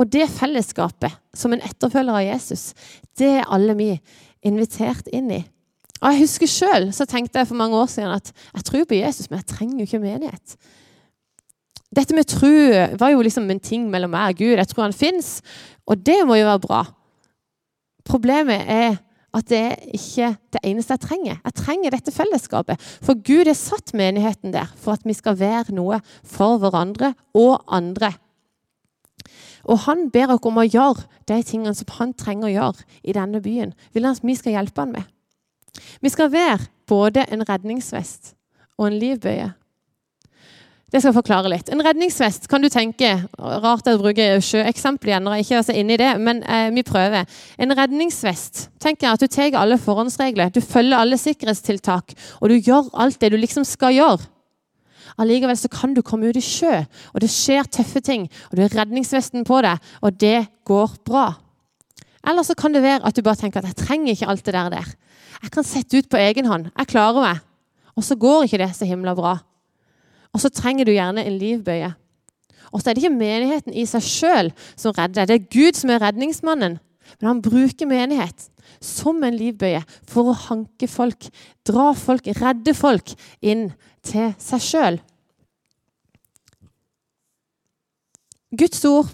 Og 0.00 0.08
det 0.08 0.30
fellesskapet 0.32 1.12
som 1.36 1.52
en 1.52 1.62
etterfølger 1.64 2.16
av 2.16 2.24
Jesus, 2.24 2.70
det 3.20 3.34
er 3.40 3.50
alle 3.52 3.76
vi 3.76 3.90
invitert 4.46 5.10
inn 5.12 5.28
i. 5.34 5.40
Og 6.00 6.14
Jeg 6.14 6.22
husker 6.22 6.48
sjøl 6.48 6.86
så 6.96 7.04
tenkte 7.04 7.42
jeg 7.42 7.50
for 7.50 7.60
mange 7.60 7.76
år 7.76 7.90
siden 7.92 8.14
at 8.14 8.30
jeg 8.32 8.64
tror 8.64 8.86
på 8.88 8.96
Jesus, 8.96 9.28
men 9.28 9.42
jeg 9.42 9.50
trenger 9.52 9.82
jo 9.82 9.88
ikke 9.88 10.00
menighet. 10.00 10.56
Dette 11.90 12.14
med 12.16 12.28
tro 12.30 12.54
var 12.96 13.12
jo 13.12 13.20
liksom 13.26 13.50
en 13.50 13.60
ting 13.60 13.90
mellom 13.90 14.14
meg 14.14 14.32
og 14.32 14.40
Gud. 14.40 14.56
Jeg 14.56 14.70
tror 14.70 14.86
han 14.86 14.96
fins, 14.96 15.40
og 15.84 16.00
det 16.06 16.22
må 16.24 16.38
jo 16.38 16.48
være 16.48 16.64
bra. 16.64 16.80
Problemet 18.06 18.64
er 18.70 19.00
at 19.36 19.46
det 19.50 19.58
er 19.58 19.90
ikke 19.94 20.30
det 20.54 20.62
eneste 20.66 20.96
jeg 20.96 21.04
trenger. 21.04 21.36
Jeg 21.44 21.56
trenger 21.58 21.94
dette 21.94 22.14
fellesskapet. 22.14 22.80
For 23.02 23.18
Gud 23.18 23.50
har 23.50 23.58
satt 23.58 23.92
menigheten 23.94 24.54
der 24.54 24.70
for 24.80 24.96
at 24.96 25.04
vi 25.06 25.14
skal 25.14 25.38
være 25.38 25.74
noe 25.76 26.00
for 26.26 26.58
hverandre 26.62 27.12
og 27.38 27.60
andre. 27.68 28.14
Og 29.68 29.84
han 29.86 30.08
ber 30.12 30.34
oss 30.34 30.46
om 30.48 30.60
å 30.60 30.66
gjøre 30.66 31.06
de 31.28 31.40
tingene 31.46 31.76
som 31.76 31.96
han 31.98 32.12
trenger 32.16 32.48
å 32.48 32.54
gjøre 32.54 32.88
i 33.02 33.16
denne 33.16 33.42
byen. 33.44 33.74
Vil 33.92 34.06
han 34.06 34.16
at 34.16 34.26
vi 34.26 34.36
skal 34.38 34.56
hjelpe 34.58 34.84
han 34.84 34.94
med. 34.96 35.08
Vi 36.00 36.12
skal 36.12 36.32
være 36.32 36.68
både 36.90 37.26
en 37.30 37.46
redningsvest 37.46 38.34
og 38.78 38.88
en 38.88 39.00
livbøye. 39.00 39.52
Det 40.90 40.98
skal 40.98 41.12
jeg 41.12 41.20
forklare 41.20 41.50
litt. 41.52 41.68
En 41.70 41.82
redningsvest 41.86 42.48
kan 42.50 42.64
du 42.64 42.66
tenke 42.72 43.12
Rart 43.38 43.86
jeg 43.86 44.00
bruker 44.00 44.40
sjøeksempel 44.42 45.12
igjen 45.12 45.22
når 45.22 45.36
jeg 45.36 45.46
ikke 45.46 45.58
er 45.60 45.66
så 45.68 45.76
inne 45.78 45.94
i 45.94 46.00
det, 46.00 46.08
men 46.18 46.42
eh, 46.42 46.72
vi 46.74 46.82
prøver. 46.86 47.28
En 47.62 47.74
redningsvest 47.78 48.64
tenker 48.82 49.06
jeg 49.06 49.14
at 49.14 49.22
du 49.22 49.30
tar 49.30 49.58
alle 49.60 49.78
forhåndsregler, 49.78 50.50
du 50.50 50.58
følger 50.58 50.98
alle 50.98 51.20
sikkerhetstiltak, 51.20 52.16
og 52.40 52.50
du 52.50 52.56
gjør 52.58 52.90
alt 53.04 53.20
det 53.22 53.30
du 53.30 53.38
liksom 53.38 53.66
skal 53.68 53.94
gjøre. 53.94 54.26
Allikevel 55.18 55.58
så 55.58 55.70
kan 55.72 55.94
du 55.96 56.02
komme 56.06 56.30
ut 56.30 56.38
i 56.38 56.44
sjø, 56.44 56.82
og 57.14 57.20
det 57.24 57.30
skjer 57.32 57.66
tøffe 57.66 58.02
ting, 58.04 58.28
og 58.50 58.56
du 58.56 58.64
har 58.64 58.74
redningsvesten 58.82 59.46
på 59.48 59.60
deg, 59.66 59.78
og 60.04 60.18
det 60.20 60.46
går 60.68 60.98
bra. 61.06 61.28
Eller 62.28 62.44
så 62.46 62.54
kan 62.54 62.74
det 62.74 62.84
være 62.84 63.06
at 63.08 63.16
du 63.16 63.24
bare 63.24 63.40
tenker 63.40 63.62
at 63.62 63.72
jeg 63.72 63.86
trenger 63.86 64.12
ikke 64.12 64.28
alt 64.28 64.44
det 64.46 64.54
der. 64.54 64.70
der. 64.70 64.90
Jeg 65.42 65.50
kan 65.54 65.64
sette 65.64 65.98
ut 65.98 66.10
på 66.10 66.20
egen 66.20 66.46
hånd. 66.46 66.68
Jeg 66.76 66.90
klarer 66.92 67.24
meg. 67.24 67.40
Og 67.96 68.04
så 68.04 68.16
går 68.16 68.44
ikke 68.44 68.60
det 68.60 68.74
så 68.76 68.84
himla 68.88 69.14
bra. 69.16 69.38
Og 70.32 70.42
så 70.42 70.50
trenger 70.52 70.84
du 70.84 70.92
gjerne 70.92 71.24
en 71.24 71.38
livbøye. 71.40 71.94
Og 72.70 72.82
så 72.82 72.90
er 72.90 72.94
det 72.94 73.02
ikke 73.02 73.16
menigheten 73.16 73.74
i 73.74 73.86
seg 73.88 74.04
sjøl 74.04 74.52
som 74.78 74.94
redder. 74.94 75.26
Det 75.26 75.36
er 75.36 75.48
Gud 75.50 75.78
som 75.78 75.90
er 75.90 76.02
redningsmannen. 76.04 76.78
Men 77.18 77.26
han 77.26 77.42
bruker 77.42 77.88
menighet 77.90 78.46
som 78.84 79.18
en 79.26 79.34
livbøye 79.34 79.80
for 80.08 80.30
å 80.30 80.38
hanke 80.46 80.86
folk, 80.88 81.26
dra 81.66 81.90
folk, 81.98 82.28
redde 82.38 82.74
folk 82.76 83.10
inn 83.42 83.70
til 84.06 84.32
seg 84.40 84.64
sjøl. 84.64 85.00
Guds 88.50 88.82
ord 88.88 89.12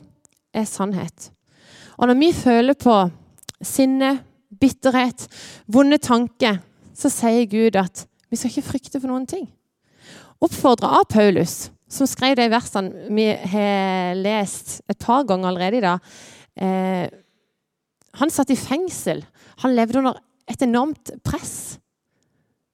er 0.57 0.65
sannhet. 0.69 1.31
Og 1.97 2.09
når 2.09 2.21
vi 2.21 2.31
føler 2.37 2.79
på 2.79 2.97
sinne, 3.65 4.19
bitterhet, 4.57 5.27
vonde 5.67 5.99
tanker, 6.01 6.63
så 6.97 7.11
sier 7.13 7.45
Gud 7.51 7.77
at 7.77 8.07
vi 8.31 8.39
skal 8.39 8.53
ikke 8.53 8.71
frykte 8.71 9.01
for 9.01 9.11
noen 9.11 9.29
ting 9.29 9.47
oppfordra 10.45 10.89
av 11.01 11.09
Paulus, 11.11 11.71
som 11.89 12.09
skrev 12.09 12.37
de 12.39 12.49
versene 12.53 13.09
vi 13.15 13.29
har 13.31 14.17
lest 14.19 14.81
et 14.91 14.99
par 15.03 15.25
ganger 15.29 15.51
allerede 15.51 15.79
i 15.79 15.85
dag. 15.85 16.13
Eh, 16.57 17.07
han 18.17 18.33
satt 18.33 18.53
i 18.53 18.59
fengsel. 18.59 19.23
Han 19.63 19.77
levde 19.77 20.01
under 20.01 20.21
et 20.49 20.63
enormt 20.65 21.13
press. 21.27 21.77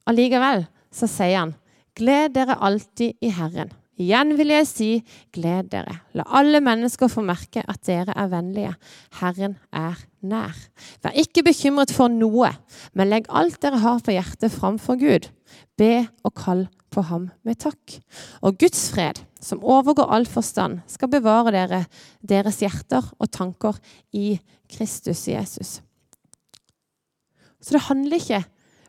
Allikevel 0.09 0.67
så 0.93 1.09
sier 1.11 1.39
han, 1.39 1.55
'Gled 1.95 2.35
dere 2.35 2.57
alltid 2.57 3.19
i 3.21 3.31
Herren'. 3.31 3.73
Igjen 4.01 4.33
vil 4.39 4.49
jeg 4.55 4.67
si, 4.67 4.91
gled 5.35 5.69
dere. 5.75 5.99
La 6.17 6.25
alle 6.39 6.63
mennesker 6.65 7.11
få 7.13 7.23
merke 7.27 7.61
at 7.69 7.83
dere 7.87 8.15
er 8.17 8.31
vennlige. 8.33 8.73
Herren 9.21 9.59
er 9.69 10.01
nær. 10.25 10.57
Vær 11.05 11.19
ikke 11.23 11.45
bekymret 11.45 11.93
for 11.93 12.09
noe, 12.09 12.49
men 12.97 13.11
legg 13.13 13.29
alt 13.29 13.61
dere 13.63 13.83
har 13.83 14.01
på 14.01 14.15
hjertet, 14.17 14.55
framfor 14.55 14.97
Gud. 14.97 15.29
Be 15.77 16.07
og 16.25 16.35
kall 16.41 16.65
på 16.93 17.05
ham 17.09 17.29
med 17.45 17.61
takk. 17.61 17.99
Og 18.41 18.57
Guds 18.61 18.89
fred, 18.95 19.21
som 19.45 19.61
overgår 19.61 20.09
all 20.09 20.27
forstand, 20.27 20.81
skal 20.89 21.13
bevare 21.13 21.53
dere, 21.53 21.85
deres 22.25 22.63
hjerter 22.65 23.13
og 23.19 23.31
tanker 23.33 23.77
i 24.17 24.39
Kristus 24.73 25.27
Jesus. 25.29 25.81
Så 27.63 27.77
det 27.77 27.87
handler 27.87 28.19
ikke 28.19 28.43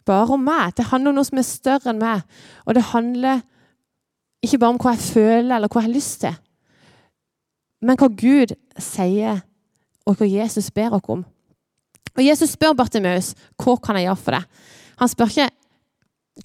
bare 0.05 0.35
om 0.35 0.43
meg. 0.43 0.73
Det 0.77 0.89
handler 0.89 1.13
om 1.13 1.19
noe 1.19 1.27
som 1.27 1.39
er 1.41 1.47
større 1.47 1.91
enn 1.93 2.01
meg. 2.01 2.23
Og 2.67 2.77
det 2.77 2.85
handler 2.91 3.43
ikke 4.43 4.59
bare 4.59 4.75
om 4.75 4.81
hva 4.81 4.95
jeg 4.95 5.05
føler 5.07 5.55
eller 5.55 5.71
hva 5.71 5.81
jeg 5.81 5.87
har 5.87 5.95
lyst 5.95 6.19
til, 6.25 6.37
men 7.83 7.99
hva 7.99 8.09
Gud 8.11 8.53
sier, 8.79 9.41
og 10.03 10.19
hva 10.19 10.27
Jesus 10.27 10.69
ber 10.75 10.95
oss 10.97 11.09
om. 11.11 11.23
Og 12.13 12.21
Jesus 12.23 12.53
spør 12.53 12.75
Bartimeus 12.77 13.33
hva 13.59 13.75
kan 13.81 13.97
jeg 13.97 14.09
gjøre 14.09 14.21
for 14.21 14.37
deg. 14.37 14.63
Han 15.01 15.11
spør 15.11 15.31
ikke 15.31 15.49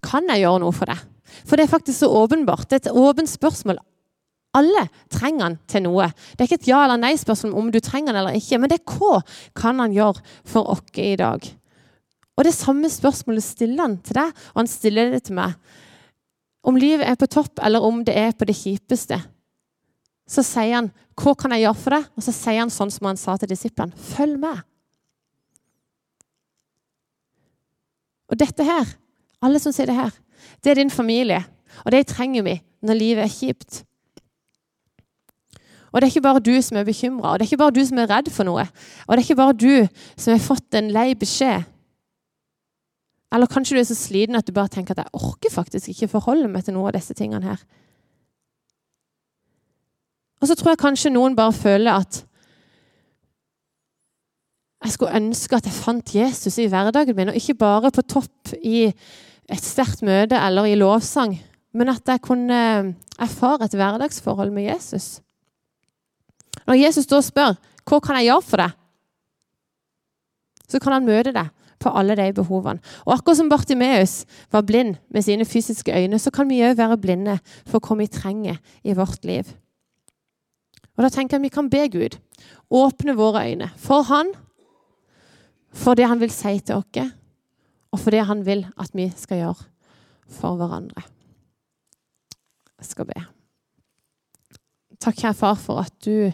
kan 0.05 0.29
jeg 0.31 0.44
gjøre 0.44 0.62
noe 0.62 0.75
for 0.77 0.90
deg. 0.90 1.05
For 1.44 1.59
det 1.59 1.66
er 1.66 1.73
faktisk 1.73 2.01
så 2.01 2.09
åpenbart. 2.23 2.68
Det 2.68 2.79
er 2.79 2.83
et 2.87 2.97
åpent 2.97 3.31
spørsmål. 3.31 3.81
Alle 4.57 4.87
trenger 5.12 5.44
han 5.44 5.59
til 5.68 5.85
noe. 5.85 6.09
Det 6.33 6.40
er 6.40 6.49
ikke 6.49 6.61
et 6.62 6.71
ja 6.71 6.81
eller 6.87 7.01
nei-spørsmål 7.03 7.57
om 7.61 7.71
du 7.73 7.81
trenger 7.85 8.14
han 8.14 8.23
eller 8.23 8.38
ikke, 8.38 8.59
men 8.61 8.71
det 8.71 8.81
er 8.81 8.94
hva 8.97 9.21
kan 9.59 9.83
han 9.83 9.94
gjøre 9.94 10.25
for 10.49 10.71
oss 10.73 10.97
i 10.97 11.14
dag. 11.21 11.44
Og 12.38 12.44
Det 12.46 12.55
samme 12.55 12.87
spørsmålet 12.87 13.42
stiller 13.42 13.83
han 13.83 13.96
til 13.98 14.14
deg, 14.20 14.31
og 14.55 14.61
han 14.62 14.70
stiller 14.70 15.11
det 15.11 15.24
til 15.27 15.35
meg. 15.35 15.57
Om 16.62 16.79
livet 16.79 17.09
er 17.09 17.18
på 17.18 17.27
topp, 17.27 17.59
eller 17.66 17.83
om 17.83 18.05
det 18.07 18.14
er 18.14 18.31
på 18.37 18.46
det 18.46 18.55
kjipeste, 18.55 19.18
så 20.29 20.42
sier 20.44 20.74
han 20.74 20.92
'Hva 21.16 21.35
kan 21.35 21.51
jeg 21.51 21.64
gjøre 21.64 21.74
for 21.74 21.90
deg?' 21.90 22.09
Og 22.16 22.22
så 22.22 22.33
sier 22.33 22.61
han 22.61 22.70
sånn 22.70 22.90
som 22.90 23.07
han 23.07 23.16
sa 23.16 23.37
til 23.37 23.48
disiplene 23.48 23.92
'Følg 23.92 24.38
med'. 24.38 24.62
Og 28.29 28.38
dette 28.38 28.64
her, 28.64 28.85
alle 29.42 29.59
som 29.59 29.72
sier 29.72 29.87
det 29.87 29.94
her, 29.94 30.11
det 30.62 30.70
er 30.70 30.74
din 30.74 30.90
familie. 30.90 31.44
Og 31.85 31.92
det 31.92 32.07
trenger 32.07 32.42
vi 32.42 32.61
når 32.83 32.94
livet 32.94 33.24
er 33.24 33.29
kjipt. 33.29 33.85
Og 35.92 36.01
det 36.01 36.07
er 36.07 36.12
ikke 36.12 36.29
bare 36.29 36.40
du 36.40 36.62
som 36.62 36.77
er 36.77 36.85
bekymra, 36.85 37.33
og 37.33 37.38
det 37.38 37.46
er 37.46 37.51
ikke 37.53 37.64
bare 37.64 37.74
du 37.74 37.85
som 37.87 37.98
er 37.98 38.11
redd 38.11 38.31
for 38.31 38.44
noe. 38.44 38.68
Og 39.09 39.16
det 39.16 39.18
er 39.18 39.27
ikke 39.27 39.37
bare 39.37 39.57
du 39.57 39.88
som 40.16 40.33
har 40.33 40.44
fått 40.44 40.74
en 40.74 40.90
lei 40.92 41.14
beskjed. 41.14 41.64
Eller 43.35 43.51
kanskje 43.51 43.77
du 43.77 43.81
er 43.83 43.88
så 43.88 43.97
sliten 43.99 44.38
at 44.38 44.47
du 44.47 44.55
bare 44.57 44.73
tenker 44.73 44.97
at 44.97 45.05
jeg 45.05 45.21
orker 45.21 45.53
faktisk 45.53 45.91
ikke 45.93 46.09
forholde 46.14 46.49
meg 46.49 46.64
til 46.64 46.77
noe 46.77 46.88
av 46.88 46.97
disse 46.97 47.17
tingene 47.17 47.45
her. 47.45 47.61
Og 50.41 50.49
så 50.49 50.57
tror 50.57 50.73
jeg 50.73 50.81
kanskje 50.81 51.12
noen 51.12 51.37
bare 51.37 51.53
føler 51.53 51.99
at 51.99 52.23
jeg 54.85 54.95
skulle 54.95 55.19
ønske 55.19 55.59
at 55.59 55.67
jeg 55.67 55.75
fant 55.75 56.14
Jesus 56.14 56.57
i 56.62 56.69
hverdagen 56.71 57.17
min, 57.19 57.33
og 57.33 57.37
ikke 57.37 57.59
bare 57.59 57.91
på 57.93 58.05
topp 58.07 58.55
i 58.62 58.87
et 58.87 59.64
sterkt 59.64 60.05
møte 60.07 60.38
eller 60.38 60.69
i 60.71 60.77
lovsang, 60.79 61.35
men 61.75 61.91
at 61.91 62.07
jeg 62.07 62.23
kunne 62.25 62.61
erfare 63.19 63.67
et 63.67 63.75
hverdagsforhold 63.75 64.55
med 64.55 64.69
Jesus. 64.71 65.19
Når 66.69 66.79
Jesus 66.79 67.09
da 67.11 67.21
spør 67.25 67.59
hva 67.88 67.99
kan 68.05 68.21
jeg 68.21 68.29
gjøre 68.29 68.45
for 68.45 68.62
deg, 68.62 68.75
så 70.69 70.81
kan 70.85 70.95
han 70.95 71.09
møte 71.09 71.33
deg 71.35 71.51
på 71.79 71.93
alle 71.95 72.17
de 72.19 72.33
behovene. 72.35 72.83
Og 73.07 73.14
akkurat 73.14 73.38
som 73.41 73.49
Bartimeus 73.49 74.25
var 74.53 74.67
blind 74.67 74.97
med 75.11 75.23
sine 75.23 75.45
fysiske 75.45 75.95
øyne, 75.95 76.19
så 76.19 76.31
kan 76.31 76.49
vi 76.51 76.62
òg 76.62 76.77
være 76.79 76.99
blinde 76.99 77.38
for 77.67 77.81
hva 77.81 77.99
vi 78.01 78.07
trenger 78.07 78.59
i 78.85 78.97
vårt 78.99 79.25
liv. 79.25 79.45
Og 80.97 81.05
Da 81.05 81.09
tenker 81.14 81.37
jeg 81.37 81.43
vi 81.43 81.55
kan 81.55 81.71
be 81.71 81.88
Gud 81.88 82.19
åpne 82.71 83.14
våre 83.17 83.47
øyne 83.51 83.71
for 83.77 84.03
Han, 84.03 84.33
for 85.73 85.95
det 85.95 86.09
Han 86.09 86.21
vil 86.21 86.31
si 86.31 86.59
til 86.59 86.75
oss, 86.75 87.12
og 87.93 87.99
for 87.99 88.11
det 88.11 88.27
han 88.27 88.47
vil 88.47 88.67
at 88.79 88.91
vi 88.95 89.12
skal 89.17 89.38
gjøre 89.38 89.64
for 90.29 90.57
hverandre. 90.57 91.03
Jeg 92.79 92.87
skal 92.87 93.09
be. 93.09 93.25
Takk, 95.01 95.17
kjære 95.17 95.35
far, 95.35 95.55
for 95.55 95.81
at 95.81 95.95
du 96.05 96.33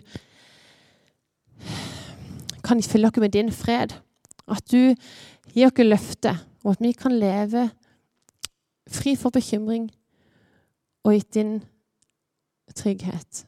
kan 2.64 2.82
fylle 2.82 3.08
oss 3.08 3.20
med 3.20 3.32
din 3.32 3.52
fred. 3.52 3.94
At 4.50 4.66
du 4.70 4.94
gir 5.54 5.70
oss 5.70 5.84
løftet, 5.84 6.40
og 6.64 6.74
at 6.74 6.82
vi 6.84 6.92
kan 6.96 7.14
leve 7.16 7.68
fri 8.90 9.14
for 9.16 9.32
bekymring 9.32 9.88
og 11.04 11.16
i 11.16 11.22
din 11.34 11.58
trygghet. 12.76 13.44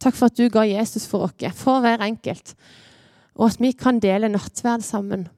Takk 0.00 0.16
for 0.16 0.30
at 0.30 0.38
du 0.38 0.48
ga 0.48 0.64
Jesus 0.66 1.06
for 1.10 1.26
oss, 1.26 1.56
for 1.58 1.82
hver 1.84 2.02
enkelt, 2.06 2.54
og 3.36 3.50
at 3.50 3.60
vi 3.60 3.72
kan 3.72 4.00
dele 4.00 4.30
nattverd 4.30 4.84
sammen 4.86 5.28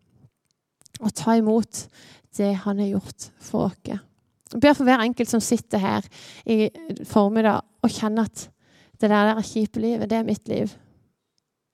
og 1.02 1.12
ta 1.18 1.36
imot 1.38 1.86
det 2.36 2.54
han 2.64 2.80
har 2.80 2.94
gjort 2.94 3.28
for 3.42 3.70
oss. 3.70 3.98
Jeg 4.52 4.60
ber 4.60 4.76
for 4.76 4.84
hver 4.84 5.00
enkelt 5.00 5.30
som 5.32 5.40
sitter 5.40 5.80
her 5.80 6.06
i 6.44 6.68
formiddag 7.08 7.62
og 7.82 7.92
kjenner 7.92 8.28
at 8.28 8.48
det 9.00 9.10
der, 9.10 9.32
der 9.32 9.42
kjipe 9.42 9.80
livet, 9.80 10.10
det 10.10 10.18
er 10.18 10.26
mitt 10.26 10.48
liv. 10.48 10.70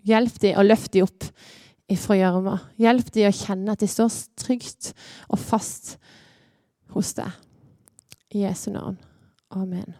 Hjelp 0.06 0.38
dem 0.40 0.56
og 0.56 0.68
løft 0.68 0.94
dem 0.94 1.04
opp 1.04 1.26
ifra 1.92 2.18
gjørma. 2.18 2.58
Hjelp 2.80 3.12
dem 3.14 3.30
å 3.30 3.34
kjenne 3.34 3.74
at 3.74 3.82
de 3.82 3.88
står 3.90 4.12
trygt 4.40 4.92
og 5.28 5.40
fast 5.40 5.96
hos 6.94 7.14
deg. 7.18 7.32
I 8.34 8.44
Jesu 8.44 8.70
navn. 8.74 8.98
Amen. 9.56 9.96